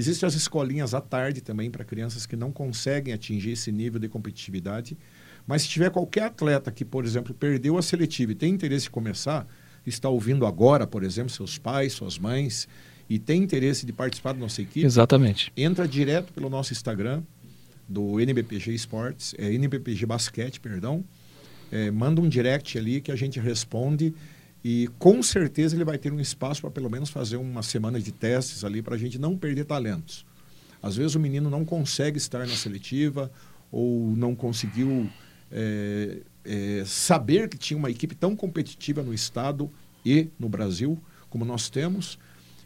Existem 0.00 0.26
as 0.26 0.34
escolinhas 0.34 0.94
à 0.94 1.00
tarde 1.00 1.42
também 1.42 1.70
para 1.70 1.84
crianças 1.84 2.24
que 2.24 2.34
não 2.34 2.50
conseguem 2.50 3.12
atingir 3.12 3.50
esse 3.50 3.70
nível 3.70 4.00
de 4.00 4.08
competitividade. 4.08 4.96
Mas 5.46 5.62
se 5.62 5.68
tiver 5.68 5.90
qualquer 5.90 6.24
atleta 6.24 6.72
que, 6.72 6.86
por 6.86 7.04
exemplo, 7.04 7.34
perdeu 7.34 7.76
a 7.76 7.82
seletiva 7.82 8.32
e 8.32 8.34
tem 8.34 8.54
interesse 8.54 8.88
em 8.88 8.90
começar, 8.90 9.46
está 9.86 10.08
ouvindo 10.08 10.46
agora, 10.46 10.86
por 10.86 11.04
exemplo, 11.04 11.30
seus 11.30 11.58
pais, 11.58 11.92
suas 11.92 12.18
mães, 12.18 12.66
e 13.10 13.18
tem 13.18 13.42
interesse 13.42 13.84
de 13.84 13.92
participar 13.92 14.32
da 14.32 14.38
nossa 14.38 14.62
equipe, 14.62 14.86
Exatamente. 14.86 15.52
entra 15.54 15.86
direto 15.86 16.32
pelo 16.32 16.48
nosso 16.48 16.72
Instagram, 16.72 17.22
do 17.86 18.18
NBPG 18.20 18.72
Esportes, 18.72 19.34
é 19.36 19.52
NBPG 19.52 20.06
Basquete, 20.06 20.60
perdão, 20.60 21.04
é, 21.70 21.90
manda 21.90 22.22
um 22.22 22.28
direct 22.28 22.78
ali 22.78 23.02
que 23.02 23.12
a 23.12 23.16
gente 23.16 23.38
responde 23.38 24.14
e 24.62 24.88
com 24.98 25.22
certeza 25.22 25.74
ele 25.74 25.84
vai 25.84 25.98
ter 25.98 26.12
um 26.12 26.20
espaço 26.20 26.60
para 26.60 26.70
pelo 26.70 26.90
menos 26.90 27.10
fazer 27.10 27.36
uma 27.36 27.62
semana 27.62 27.98
de 28.00 28.12
testes 28.12 28.64
ali 28.64 28.82
para 28.82 28.94
a 28.94 28.98
gente 28.98 29.18
não 29.18 29.36
perder 29.36 29.64
talentos. 29.64 30.26
Às 30.82 30.96
vezes 30.96 31.14
o 31.14 31.20
menino 31.20 31.50
não 31.50 31.64
consegue 31.64 32.18
estar 32.18 32.40
na 32.40 32.54
seletiva 32.54 33.30
ou 33.70 34.14
não 34.16 34.34
conseguiu 34.34 35.08
é, 35.50 36.18
é, 36.44 36.82
saber 36.86 37.48
que 37.48 37.58
tinha 37.58 37.76
uma 37.76 37.90
equipe 37.90 38.14
tão 38.14 38.34
competitiva 38.34 39.02
no 39.02 39.12
estado 39.12 39.70
e 40.04 40.28
no 40.38 40.48
Brasil 40.48 40.98
como 41.28 41.44
nós 41.44 41.70
temos. 41.70 42.18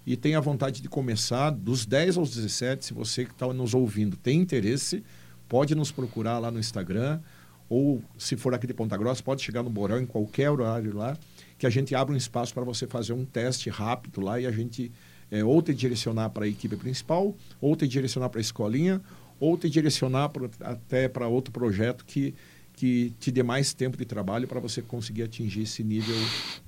E 0.07 0.16
tem 0.16 0.35
a 0.35 0.40
vontade 0.40 0.83
de 0.83 0.88
começar 0.88 1.50
dos 1.50 1.87
10 1.87 2.18
aos 2.18 2.35
17, 2.35 2.85
se 2.85 2.94
você 2.94 3.24
que 3.24 3.33
está 3.33 3.50
nos 3.52 3.72
ouvindo 3.72 4.16
tem 4.16 4.40
interesse, 4.40 5.02
pode 5.48 5.74
nos 5.74 5.90
procurar 5.90 6.38
lá 6.38 6.50
no 6.50 6.59
Instagram. 6.59 7.20
Ou 7.68 8.02
se 8.18 8.37
for 8.37 8.52
aqui 8.52 8.66
de 8.66 8.74
Ponta 8.74 8.96
Grossa, 8.96 9.22
pode 9.22 9.42
chegar 9.42 9.62
no 9.62 9.70
Borão 9.70 9.98
em 9.98 10.07
qualquer 10.07 10.50
horário 10.50 10.94
lá, 10.94 11.16
que 11.64 11.66
a 11.66 11.70
gente 11.70 11.94
abre 11.94 12.12
um 12.12 12.16
espaço 12.16 12.53
para 12.53 12.62
você 12.62 12.87
fazer 12.87 13.14
um 13.14 13.24
teste 13.24 13.70
rápido 13.70 14.20
lá 14.20 14.38
e 14.38 14.46
a 14.46 14.53
gente 14.53 14.92
é, 15.31 15.42
ou 15.42 15.62
te 15.62 15.72
direcionar 15.72 16.29
para 16.29 16.44
a 16.44 16.48
equipe 16.48 16.77
principal, 16.77 17.35
ou 17.59 17.74
te 17.74 17.88
direcionar 17.88 18.29
para 18.29 18.38
a 18.38 18.42
escolinha, 18.42 19.00
ou 19.40 19.57
te 19.57 19.70
direcionar 19.70 20.31
até 20.61 21.09
para 21.09 21.27
outro 21.27 21.50
projeto 21.53 22.05
que 22.05 22.35
que 22.77 23.14
te 23.20 23.31
dê 23.31 23.40
mais 23.40 23.72
tempo 23.72 23.96
de 23.96 24.05
trabalho 24.05 24.48
para 24.48 24.59
você 24.59 24.83
conseguir 24.83 25.22
atingir 25.22 25.62
esse 25.62 25.85
nível 25.85 26.16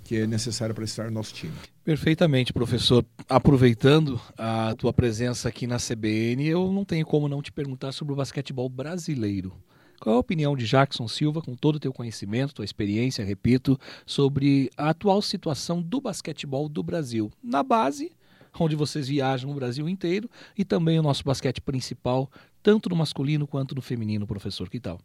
que 0.04 0.18
é 0.18 0.24
necessário 0.24 0.72
para 0.72 0.84
estar 0.84 1.06
no 1.06 1.10
nosso 1.10 1.34
time. 1.34 1.52
Perfeitamente, 1.82 2.52
professor. 2.52 3.04
Aproveitando 3.28 4.20
a 4.38 4.72
tua 4.78 4.92
presença 4.92 5.48
aqui 5.48 5.66
na 5.66 5.78
CBN, 5.78 6.46
eu 6.46 6.70
não 6.70 6.84
tenho 6.84 7.04
como 7.04 7.28
não 7.28 7.42
te 7.42 7.50
perguntar 7.50 7.90
sobre 7.90 8.12
o 8.14 8.16
basquetebol 8.16 8.68
brasileiro. 8.68 9.52
Qual 10.00 10.14
é 10.14 10.16
a 10.16 10.20
opinião 10.20 10.56
de 10.56 10.66
Jackson 10.66 11.08
Silva, 11.08 11.40
com 11.40 11.54
todo 11.54 11.76
o 11.76 11.80
teu 11.80 11.92
conhecimento, 11.92 12.54
tua 12.54 12.64
experiência, 12.64 13.24
repito, 13.24 13.78
sobre 14.04 14.70
a 14.76 14.90
atual 14.90 15.22
situação 15.22 15.82
do 15.82 16.00
basquetebol 16.00 16.68
do 16.68 16.82
Brasil? 16.82 17.30
Na 17.42 17.62
base, 17.62 18.12
onde 18.58 18.76
vocês 18.76 19.08
viajam 19.08 19.50
o 19.50 19.54
Brasil 19.54 19.88
inteiro, 19.88 20.30
e 20.56 20.64
também 20.64 20.98
o 20.98 21.02
nosso 21.02 21.24
basquete 21.24 21.60
principal, 21.60 22.30
tanto 22.62 22.88
no 22.88 22.96
masculino 22.96 23.46
quanto 23.46 23.74
no 23.74 23.82
feminino, 23.82 24.26
professor. 24.26 24.68
Que 24.68 24.80
tal? 24.80 25.00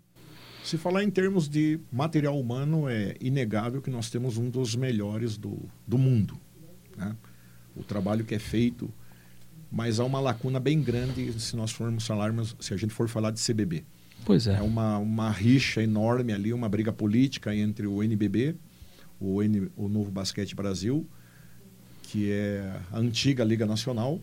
Se 0.63 0.77
falar 0.77 1.03
em 1.03 1.09
termos 1.09 1.49
de 1.49 1.79
material 1.91 2.39
humano, 2.39 2.87
é 2.87 3.15
inegável 3.19 3.81
que 3.81 3.89
nós 3.89 4.09
temos 4.09 4.37
um 4.37 4.49
dos 4.49 4.75
melhores 4.75 5.37
do, 5.37 5.57
do 5.87 5.97
mundo. 5.97 6.39
Né? 6.95 7.15
O 7.75 7.83
trabalho 7.83 8.23
que 8.23 8.35
é 8.35 8.39
feito, 8.39 8.93
mas 9.71 9.99
há 9.99 10.05
uma 10.05 10.19
lacuna 10.19 10.59
bem 10.59 10.81
grande 10.81 11.39
se 11.39 11.55
nós 11.55 11.71
formos 11.71 12.05
falarmos, 12.05 12.55
se 12.59 12.73
a 12.73 12.77
gente 12.77 12.93
for 12.93 13.09
falar 13.09 13.31
de 13.31 13.41
CBB. 13.41 13.83
Pois 14.25 14.47
é. 14.47 14.55
É 14.55 14.61
uma, 14.61 14.97
uma 14.97 15.29
rixa 15.29 15.81
enorme 15.81 16.33
ali, 16.33 16.53
uma 16.53 16.69
briga 16.69 16.93
política 16.93 17.55
entre 17.55 17.87
o 17.87 18.03
NBB, 18.03 18.55
o, 19.19 19.41
N, 19.41 19.71
o 19.75 19.87
Novo 19.87 20.11
Basquete 20.11 20.55
Brasil, 20.55 21.07
que 22.03 22.31
é 22.31 22.79
a 22.91 22.97
antiga 22.97 23.43
Liga 23.43 23.65
Nacional, 23.65 24.19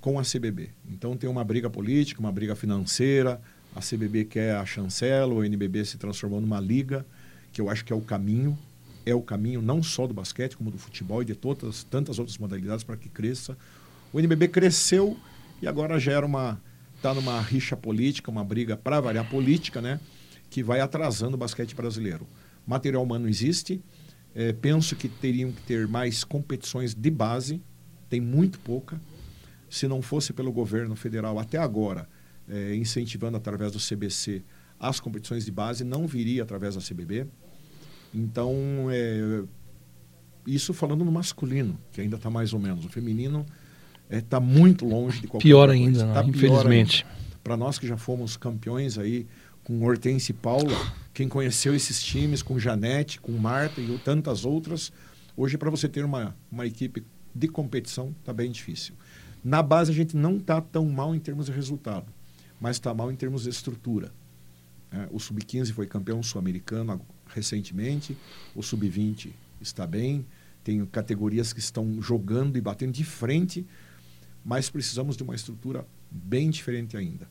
com 0.00 0.18
a 0.18 0.22
CBB. 0.22 0.70
Então 0.90 1.16
tem 1.16 1.28
uma 1.28 1.44
briga 1.44 1.68
política, 1.68 2.20
uma 2.20 2.32
briga 2.32 2.56
financeira, 2.56 3.40
a 3.74 3.80
CBB 3.80 4.24
quer 4.24 4.56
a 4.56 4.64
chancela, 4.64 5.32
o 5.32 5.44
NBB 5.44 5.84
se 5.84 5.98
transformou 5.98 6.40
numa 6.40 6.58
liga, 6.58 7.06
que 7.52 7.60
eu 7.60 7.68
acho 7.68 7.84
que 7.84 7.92
é 7.92 7.96
o 7.96 8.00
caminho, 8.00 8.58
é 9.04 9.14
o 9.14 9.20
caminho 9.20 9.60
não 9.62 9.82
só 9.82 10.06
do 10.06 10.14
basquete, 10.14 10.56
como 10.56 10.70
do 10.70 10.78
futebol 10.78 11.22
e 11.22 11.24
de 11.24 11.34
todas 11.34 11.84
tantas 11.84 12.18
outras 12.18 12.38
modalidades 12.38 12.84
para 12.84 12.96
que 12.96 13.08
cresça. 13.08 13.56
O 14.12 14.18
NBB 14.18 14.48
cresceu 14.48 15.16
e 15.62 15.68
agora 15.68 15.98
gera 16.00 16.24
uma 16.24 16.60
está 17.00 17.14
numa 17.14 17.40
rixa 17.40 17.74
política, 17.74 18.30
uma 18.30 18.44
briga 18.44 18.76
para 18.76 19.00
variar 19.00 19.28
política, 19.28 19.80
né, 19.80 19.98
que 20.50 20.62
vai 20.62 20.80
atrasando 20.80 21.34
o 21.34 21.38
basquete 21.38 21.74
brasileiro. 21.74 22.26
Material 22.66 23.02
humano 23.02 23.26
existe, 23.26 23.82
é, 24.34 24.52
penso 24.52 24.94
que 24.94 25.08
teriam 25.08 25.50
que 25.50 25.62
ter 25.62 25.88
mais 25.88 26.22
competições 26.24 26.94
de 26.94 27.10
base, 27.10 27.62
tem 28.08 28.20
muito 28.20 28.58
pouca. 28.60 29.00
Se 29.68 29.88
não 29.88 30.02
fosse 30.02 30.32
pelo 30.32 30.52
governo 30.52 30.94
federal 30.94 31.38
até 31.38 31.56
agora, 31.56 32.06
é, 32.46 32.74
incentivando 32.74 33.36
através 33.36 33.72
do 33.72 33.78
CBC 33.78 34.42
as 34.78 35.00
competições 35.00 35.44
de 35.44 35.50
base, 35.50 35.84
não 35.84 36.06
viria 36.06 36.42
através 36.42 36.74
da 36.74 36.80
CBB. 36.82 37.26
Então, 38.12 38.54
é, 38.90 39.42
isso 40.46 40.74
falando 40.74 41.04
no 41.04 41.12
masculino, 41.12 41.78
que 41.92 42.00
ainda 42.00 42.16
está 42.16 42.28
mais 42.28 42.52
ou 42.52 42.58
menos. 42.58 42.84
O 42.84 42.88
feminino 42.88 43.46
está 44.10 44.36
é, 44.36 44.40
muito 44.40 44.84
longe 44.86 45.20
de 45.20 45.28
qualquer 45.28 45.46
Pior 45.46 45.70
ainda, 45.70 46.06
né? 46.06 46.14
tá 46.14 46.24
infelizmente. 46.24 47.06
Para 47.42 47.56
nós 47.56 47.78
que 47.78 47.86
já 47.86 47.96
fomos 47.96 48.36
campeões 48.36 48.98
aí 48.98 49.26
com 49.64 49.82
Hortense 49.82 50.32
e 50.32 50.34
Paula, 50.34 50.76
quem 51.14 51.28
conheceu 51.28 51.74
esses 51.74 52.02
times 52.02 52.42
com 52.42 52.58
Janete, 52.58 53.20
com 53.20 53.32
Marta 53.32 53.80
e 53.80 53.98
tantas 54.04 54.44
outras, 54.44 54.92
hoje 55.36 55.56
para 55.56 55.70
você 55.70 55.88
ter 55.88 56.04
uma, 56.04 56.36
uma 56.50 56.66
equipe 56.66 57.04
de 57.34 57.48
competição 57.48 58.14
está 58.20 58.32
bem 58.32 58.50
difícil. 58.50 58.94
Na 59.42 59.62
base 59.62 59.90
a 59.90 59.94
gente 59.94 60.16
não 60.16 60.36
está 60.36 60.60
tão 60.60 60.84
mal 60.86 61.14
em 61.14 61.18
termos 61.18 61.46
de 61.46 61.52
resultado 61.52 62.06
mas 62.60 62.76
está 62.76 62.92
mal 62.92 63.10
em 63.10 63.16
termos 63.16 63.44
de 63.44 63.48
estrutura. 63.48 64.12
É, 64.92 65.08
o 65.10 65.18
Sub-15 65.18 65.72
foi 65.72 65.86
campeão 65.86 66.22
sul-americano 66.22 67.00
recentemente, 67.26 68.16
o 68.54 68.62
Sub-20 68.62 69.30
está 69.60 69.86
bem, 69.86 70.26
tem 70.62 70.84
categorias 70.84 71.52
que 71.52 71.60
estão 71.60 72.02
jogando 72.02 72.58
e 72.58 72.60
batendo 72.60 72.92
de 72.92 73.04
frente, 73.04 73.64
mas 74.44 74.70
precisamos 74.70 75.16
de 75.16 75.22
uma 75.22 75.34
estrutura 75.34 75.86
bem 76.10 76.50
diferente 76.50 76.96
ainda. 76.96 77.28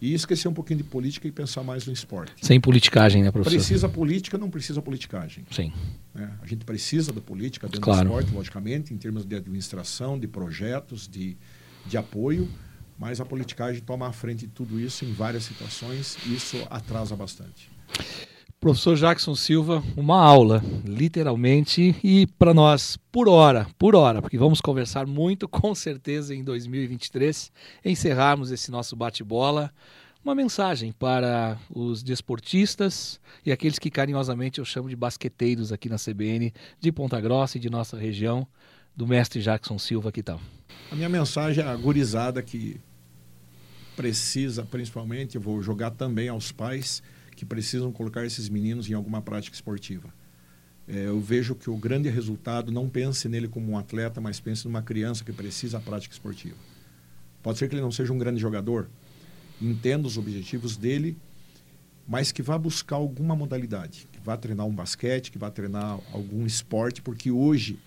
E 0.00 0.12
esquecer 0.12 0.46
um 0.46 0.52
pouquinho 0.52 0.78
de 0.78 0.84
política 0.84 1.26
e 1.26 1.32
pensar 1.32 1.62
mais 1.62 1.86
no 1.86 1.92
esporte. 1.92 2.44
Sem 2.44 2.60
politicagem, 2.60 3.22
né, 3.22 3.30
professor? 3.30 3.56
Precisa 3.56 3.88
política, 3.88 4.36
não 4.36 4.50
precisa 4.50 4.82
politicagem. 4.82 5.44
Sim. 5.50 5.72
É, 6.14 6.28
a 6.42 6.46
gente 6.46 6.66
precisa 6.66 7.12
da 7.12 7.20
política 7.20 7.66
dentro 7.66 7.80
claro. 7.80 8.00
do 8.00 8.14
esporte, 8.14 8.34
logicamente, 8.34 8.92
em 8.92 8.98
termos 8.98 9.24
de 9.24 9.36
administração, 9.36 10.18
de 10.18 10.28
projetos, 10.28 11.08
de, 11.08 11.36
de 11.86 11.96
apoio, 11.96 12.46
mas 12.98 13.20
a 13.20 13.24
politicagem 13.24 13.80
toma 13.80 14.06
a 14.06 14.12
frente 14.12 14.40
de 14.40 14.48
tudo 14.48 14.78
isso 14.78 15.04
em 15.04 15.12
várias 15.12 15.44
situações 15.44 16.18
e 16.26 16.34
isso 16.34 16.56
atrasa 16.68 17.16
bastante. 17.16 17.70
Professor 18.58 18.96
Jackson 18.96 19.34
Silva, 19.34 19.82
uma 19.96 20.18
aula, 20.18 20.62
literalmente, 20.82 21.94
e 22.02 22.26
para 22.38 22.54
nós, 22.54 22.96
por 23.12 23.28
hora, 23.28 23.66
por 23.78 23.94
hora, 23.94 24.22
porque 24.22 24.38
vamos 24.38 24.62
conversar 24.62 25.06
muito, 25.06 25.46
com 25.48 25.74
certeza, 25.74 26.34
em 26.34 26.42
2023, 26.42 27.52
encerrarmos 27.84 28.50
esse 28.50 28.70
nosso 28.70 28.96
bate-bola. 28.96 29.70
Uma 30.24 30.34
mensagem 30.34 30.90
para 30.90 31.58
os 31.70 32.02
desportistas 32.02 33.20
e 33.44 33.52
aqueles 33.52 33.78
que 33.78 33.90
carinhosamente 33.90 34.58
eu 34.58 34.64
chamo 34.64 34.88
de 34.88 34.96
basqueteiros 34.96 35.70
aqui 35.70 35.90
na 35.90 35.96
CBN 35.96 36.52
de 36.80 36.90
Ponta 36.90 37.20
Grossa 37.20 37.58
e 37.58 37.60
de 37.60 37.68
nossa 37.68 37.96
região, 37.98 38.48
do 38.96 39.06
mestre 39.06 39.42
Jackson 39.42 39.78
Silva, 39.78 40.10
que 40.10 40.22
tal? 40.22 40.40
A 40.90 40.96
minha 40.96 41.10
mensagem 41.10 41.62
é 41.62 41.68
a 41.68 41.76
gurizada 41.76 42.42
que 42.42 42.80
precisa, 43.94 44.64
principalmente, 44.64 45.36
vou 45.36 45.62
jogar 45.62 45.90
também 45.90 46.30
aos 46.30 46.50
pais 46.50 47.02
que 47.36 47.44
precisam 47.44 47.92
colocar 47.92 48.24
esses 48.24 48.48
meninos 48.48 48.88
em 48.88 48.94
alguma 48.94 49.20
prática 49.20 49.54
esportiva. 49.54 50.12
É, 50.88 51.06
eu 51.06 51.20
vejo 51.20 51.54
que 51.54 51.68
o 51.68 51.76
grande 51.76 52.08
resultado, 52.08 52.72
não 52.72 52.88
pense 52.88 53.28
nele 53.28 53.46
como 53.46 53.72
um 53.72 53.78
atleta, 53.78 54.20
mas 54.20 54.40
pense 54.40 54.64
numa 54.64 54.82
criança 54.82 55.22
que 55.22 55.32
precisa 55.32 55.78
prática 55.78 56.14
esportiva. 56.14 56.56
Pode 57.42 57.58
ser 57.58 57.68
que 57.68 57.74
ele 57.74 57.82
não 57.82 57.92
seja 57.92 58.12
um 58.12 58.18
grande 58.18 58.40
jogador, 58.40 58.88
entenda 59.60 60.06
os 60.06 60.16
objetivos 60.16 60.76
dele, 60.76 61.16
mas 62.08 62.32
que 62.32 62.40
vá 62.40 62.56
buscar 62.56 62.96
alguma 62.96 63.36
modalidade, 63.36 64.08
que 64.12 64.20
vá 64.20 64.36
treinar 64.36 64.66
um 64.66 64.74
basquete, 64.74 65.30
que 65.30 65.38
vá 65.38 65.50
treinar 65.50 66.00
algum 66.12 66.46
esporte, 66.46 67.02
porque 67.02 67.30
hoje 67.30 67.78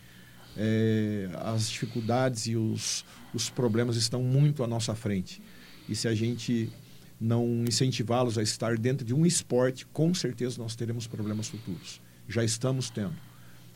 é, 0.58 1.30
as 1.36 1.70
dificuldades 1.70 2.48
e 2.48 2.56
os, 2.56 3.06
os 3.34 3.50
problemas 3.50 3.96
estão 3.96 4.22
muito 4.22 4.64
à 4.64 4.68
nossa 4.68 4.94
frente. 4.94 5.42
E 5.88 5.96
se 5.96 6.08
a 6.08 6.14
gente 6.14 6.70
não 7.19 7.63
incentivá-los 7.67 8.38
a 8.38 8.43
estar 8.43 8.77
dentro 8.77 9.05
de 9.05 9.13
um 9.13 9.25
esporte, 9.25 9.86
com 9.88 10.13
certeza 10.13 10.62
nós 10.62 10.75
teremos 10.75 11.05
problemas 11.05 11.49
futuros. 11.49 12.01
Já 12.27 12.43
estamos 12.43 12.89
tendo. 12.89 13.15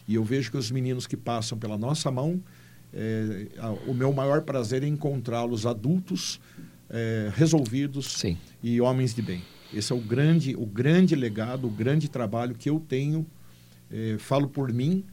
E 0.08 0.15
eu 0.15 0.23
vejo 0.23 0.51
que 0.51 0.58
os 0.58 0.71
meninos 0.71 1.08
que 1.08 1.17
passam 1.17 1.58
pela 1.58 1.77
nossa 1.77 2.10
mão, 2.10 2.41
é, 2.93 3.47
a, 3.58 3.71
o 3.71 3.93
meu 3.93 4.13
maior 4.13 4.41
prazer 4.41 4.84
é 4.84 4.88
encontrá-los 4.88 5.65
adultos, 5.65 6.39
é, 6.89 7.32
resolvidos 7.36 8.06
Sim. 8.13 8.38
e 8.62 8.79
homens 8.79 9.13
de 9.13 9.21
bem. 9.21 9.41
Esse 9.73 9.91
é 9.91 9.95
o 9.95 9.99
grande, 9.99 10.56
o 10.56 10.65
grande 10.65 11.15
legado, 11.15 11.67
o 11.67 11.69
grande 11.69 12.08
trabalho 12.08 12.53
que 12.53 12.69
eu 12.69 12.79
tenho. 12.79 13.25
É, 13.91 14.17
falo 14.19 14.47
por 14.47 14.71
mim, 14.71 15.03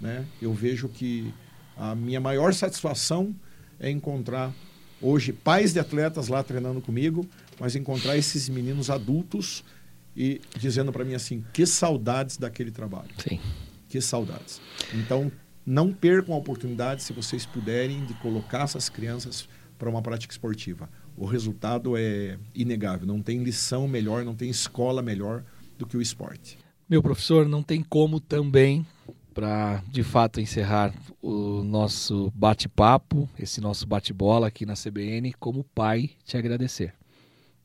né? 0.00 0.24
Eu 0.40 0.52
vejo 0.52 0.88
que 0.88 1.32
a 1.76 1.94
minha 1.94 2.20
maior 2.20 2.52
satisfação 2.54 3.34
é 3.78 3.90
encontrar 3.90 4.54
hoje 5.00 5.32
pais 5.32 5.72
de 5.72 5.78
atletas 5.78 6.28
lá 6.28 6.42
treinando 6.42 6.80
comigo, 6.80 7.26
mas 7.58 7.76
encontrar 7.76 8.16
esses 8.16 8.48
meninos 8.48 8.90
adultos 8.90 9.64
e 10.16 10.40
dizendo 10.58 10.92
para 10.92 11.04
mim 11.04 11.14
assim, 11.14 11.44
que 11.52 11.66
saudades 11.66 12.36
daquele 12.36 12.70
trabalho. 12.70 13.10
Sim. 13.18 13.38
Que 13.88 14.00
saudades. 14.00 14.60
Então, 14.94 15.30
não 15.64 15.92
percam 15.92 16.34
a 16.34 16.38
oportunidade, 16.38 17.02
se 17.02 17.12
vocês 17.12 17.44
puderem, 17.44 18.04
de 18.06 18.14
colocar 18.14 18.62
essas 18.62 18.88
crianças 18.88 19.48
para 19.78 19.90
uma 19.90 20.00
prática 20.00 20.32
esportiva. 20.32 20.88
O 21.16 21.26
resultado 21.26 21.96
é 21.96 22.38
inegável. 22.54 23.06
Não 23.06 23.20
tem 23.20 23.42
lição 23.42 23.86
melhor, 23.86 24.24
não 24.24 24.34
tem 24.34 24.48
escola 24.48 25.02
melhor 25.02 25.44
do 25.78 25.86
que 25.86 25.96
o 25.96 26.02
esporte. 26.02 26.58
Meu 26.88 27.02
professor, 27.02 27.48
não 27.48 27.62
tem 27.62 27.82
como 27.82 28.20
também 28.20 28.86
para 29.36 29.82
de 29.86 30.02
fato 30.02 30.40
encerrar 30.40 30.94
o 31.20 31.62
nosso 31.62 32.32
bate-papo, 32.34 33.28
esse 33.38 33.60
nosso 33.60 33.86
bate-bola 33.86 34.46
aqui 34.46 34.64
na 34.64 34.72
CBN, 34.72 35.34
como 35.34 35.62
pai, 35.62 36.12
te 36.24 36.38
agradecer. 36.38 36.94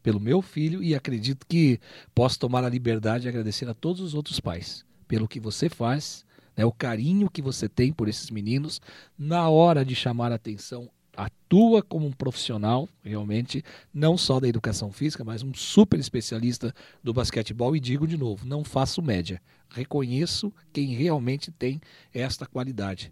Pelo 0.03 0.19
meu 0.19 0.41
filho 0.41 0.83
e 0.83 0.93
acredito 0.93 1.45
que 1.47 1.79
posso 2.13 2.37
tomar 2.37 2.65
a 2.65 2.69
liberdade 2.69 3.21
de 3.21 3.29
agradecer 3.29 3.69
a 3.69 3.73
todos 3.73 4.01
os 4.01 4.13
outros 4.13 4.41
pais 4.41 4.83
pelo 5.07 5.29
que 5.29 5.39
você 5.39 5.69
faz, 5.69 6.25
né, 6.57 6.65
o 6.65 6.73
carinho 6.73 7.29
que 7.29 7.41
você 7.41 7.69
tem 7.69 7.93
por 7.93 8.09
esses 8.09 8.29
meninos 8.29 8.81
na 9.17 9.47
hora 9.47 9.85
de 9.85 9.95
chamar 9.95 10.33
a 10.33 10.35
atenção 10.35 10.89
atua 11.25 11.81
como 11.81 12.07
um 12.07 12.11
profissional, 12.11 12.87
realmente, 13.03 13.63
não 13.93 14.17
só 14.17 14.39
da 14.39 14.47
educação 14.47 14.91
física, 14.91 15.23
mas 15.23 15.43
um 15.43 15.53
super 15.53 15.99
especialista 15.99 16.73
do 17.03 17.13
basquetebol. 17.13 17.75
E 17.75 17.79
digo 17.79 18.07
de 18.07 18.17
novo: 18.17 18.45
não 18.45 18.63
faço 18.63 19.01
média. 19.01 19.41
Reconheço 19.69 20.51
quem 20.73 20.87
realmente 20.93 21.51
tem 21.51 21.79
esta 22.13 22.45
qualidade. 22.45 23.11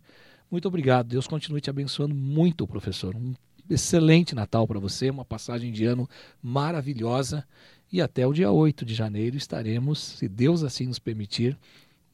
Muito 0.52 0.68
obrigado. 0.68 1.08
Deus 1.08 1.28
continue 1.28 1.62
te 1.62 1.70
abençoando 1.70 2.14
muito, 2.16 2.68
professor. 2.68 3.16
Um 3.16 3.34
excelente 3.70 4.34
Natal 4.34 4.68
para 4.68 4.80
você, 4.80 5.10
uma 5.10 5.24
passagem 5.24 5.72
de 5.72 5.86
ano 5.86 6.10
maravilhosa. 6.42 7.46
E 7.92 8.02
até 8.02 8.26
o 8.26 8.34
dia 8.34 8.52
8 8.52 8.86
de 8.86 8.94
janeiro 8.94 9.38
estaremos, 9.38 10.00
se 10.00 10.28
Deus 10.28 10.64
assim 10.64 10.86
nos 10.86 11.00
permitir, 11.00 11.58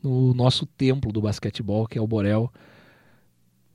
no 0.01 0.33
nosso 0.33 0.65
templo 0.65 1.11
do 1.11 1.21
basquetebol, 1.21 1.87
que 1.87 1.97
é 1.97 2.01
o 2.01 2.07
Borel 2.07 2.51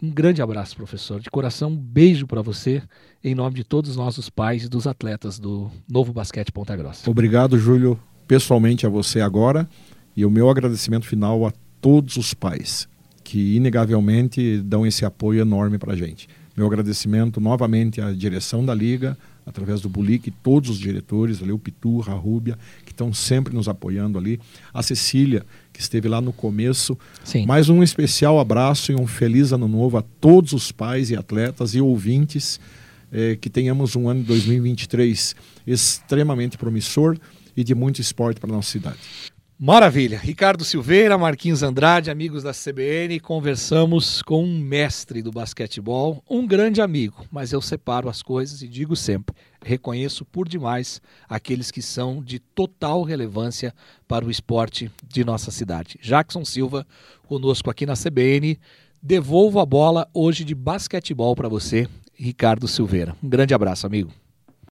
um 0.03 0.11
grande 0.11 0.41
abraço, 0.41 0.77
professor. 0.77 1.21
De 1.21 1.31
coração, 1.31 1.71
um 1.71 1.77
beijo 1.77 2.27
para 2.27 2.43
você, 2.43 2.83
em 3.23 3.35
nome 3.35 3.57
de 3.57 3.65
todos 3.65 3.97
os 3.97 4.31
pais 4.31 4.65
e 4.65 4.69
dos 4.69 4.87
atletas 4.87 5.39
do 5.39 5.71
Novo 5.91 6.13
Basquete 6.13 6.51
Ponta 6.51 6.77
Grossa. 6.77 7.11
Obrigado, 7.11 7.59
Júlio. 7.59 7.99
pessoalmente 8.27 8.87
a 8.87 8.89
você 8.89 9.21
agora 9.21 9.69
e 10.17 10.25
o 10.25 10.31
meu 10.31 10.49
agradecimento 10.49 11.07
final 11.07 11.47
a 11.47 11.53
todos 11.81 12.17
os 12.17 12.33
pais 12.33 12.89
que 13.23 13.57
inegavelmente 13.57 14.61
dão 14.63 14.87
esse 14.87 15.05
apoio 15.05 15.41
enorme 15.41 15.79
para 15.79 15.93
a 15.93 15.97
gente. 15.97 16.29
Meu 16.61 16.67
agradecimento 16.67 17.41
novamente 17.41 18.03
à 18.03 18.13
direção 18.13 18.63
da 18.63 18.75
Liga, 18.75 19.17
através 19.47 19.81
do 19.81 19.89
Bulic, 19.89 20.31
todos 20.31 20.69
os 20.69 20.79
diretores, 20.79 21.43
ali, 21.43 21.53
o 21.53 21.59
Pitu, 21.59 22.03
a 22.07 22.13
Rúbia, 22.13 22.59
que 22.85 22.93
estão 22.93 23.15
sempre 23.15 23.55
nos 23.55 23.67
apoiando 23.67 24.19
ali. 24.19 24.39
A 24.71 24.83
Cecília, 24.83 25.47
que 25.73 25.81
esteve 25.81 26.07
lá 26.07 26.21
no 26.21 26.35
começo. 26.35 26.99
Sim. 27.25 27.47
Mais 27.47 27.71
um 27.71 27.83
especial 27.83 28.39
abraço 28.39 28.93
e 28.93 28.95
um 28.95 29.07
feliz 29.07 29.53
ano 29.53 29.67
novo 29.67 29.97
a 29.97 30.03
todos 30.03 30.53
os 30.53 30.71
pais 30.71 31.11
e 31.11 31.17
atletas 31.17 31.75
e 31.75 31.81
ouvintes. 31.81 32.61
Eh, 33.11 33.39
que 33.41 33.49
tenhamos 33.49 33.97
um 33.97 34.11
ano 34.11 34.21
de 34.21 34.27
2023 34.27 35.35
extremamente 35.67 36.59
promissor 36.59 37.17
e 37.57 37.65
de 37.65 37.75
muito 37.75 38.03
esporte 38.03 38.39
para 38.39 38.51
a 38.51 38.57
nossa 38.57 38.71
cidade. 38.71 38.99
Maravilha. 39.63 40.19
Ricardo 40.19 40.65
Silveira, 40.65 41.19
Marquinhos 41.19 41.63
Andrade, 41.63 42.11
amigos 42.11 42.43
da 42.43 42.51
CBN, 42.51 43.21
conversamos 43.21 44.23
com 44.23 44.43
um 44.43 44.59
mestre 44.59 45.21
do 45.21 45.31
basquetebol, 45.31 46.25
um 46.31 46.47
grande 46.47 46.81
amigo, 46.81 47.27
mas 47.31 47.53
eu 47.53 47.61
separo 47.61 48.09
as 48.09 48.23
coisas 48.23 48.63
e 48.63 48.67
digo 48.67 48.97
sempre: 48.97 49.37
reconheço 49.63 50.25
por 50.25 50.49
demais 50.49 51.03
aqueles 51.29 51.71
que 51.71 51.83
são 51.83 52.23
de 52.23 52.39
total 52.39 53.03
relevância 53.03 53.75
para 54.09 54.25
o 54.25 54.31
esporte 54.31 54.91
de 55.07 55.25
nossa 55.25 55.51
cidade. 55.51 55.99
Jackson 56.01 56.43
Silva, 56.43 56.87
conosco 57.29 57.69
aqui 57.69 57.85
na 57.85 57.93
CBN. 57.93 58.59
Devolvo 59.03 59.61
a 59.61 59.67
bola 59.67 60.09
hoje 60.15 60.43
de 60.43 60.55
basquetebol 60.55 61.37
para 61.37 61.51
você, 61.51 61.87
Ricardo 62.15 62.67
Silveira. 62.67 63.15
Um 63.23 63.29
grande 63.29 63.53
abraço, 63.53 63.87
amigo. 63.87 64.11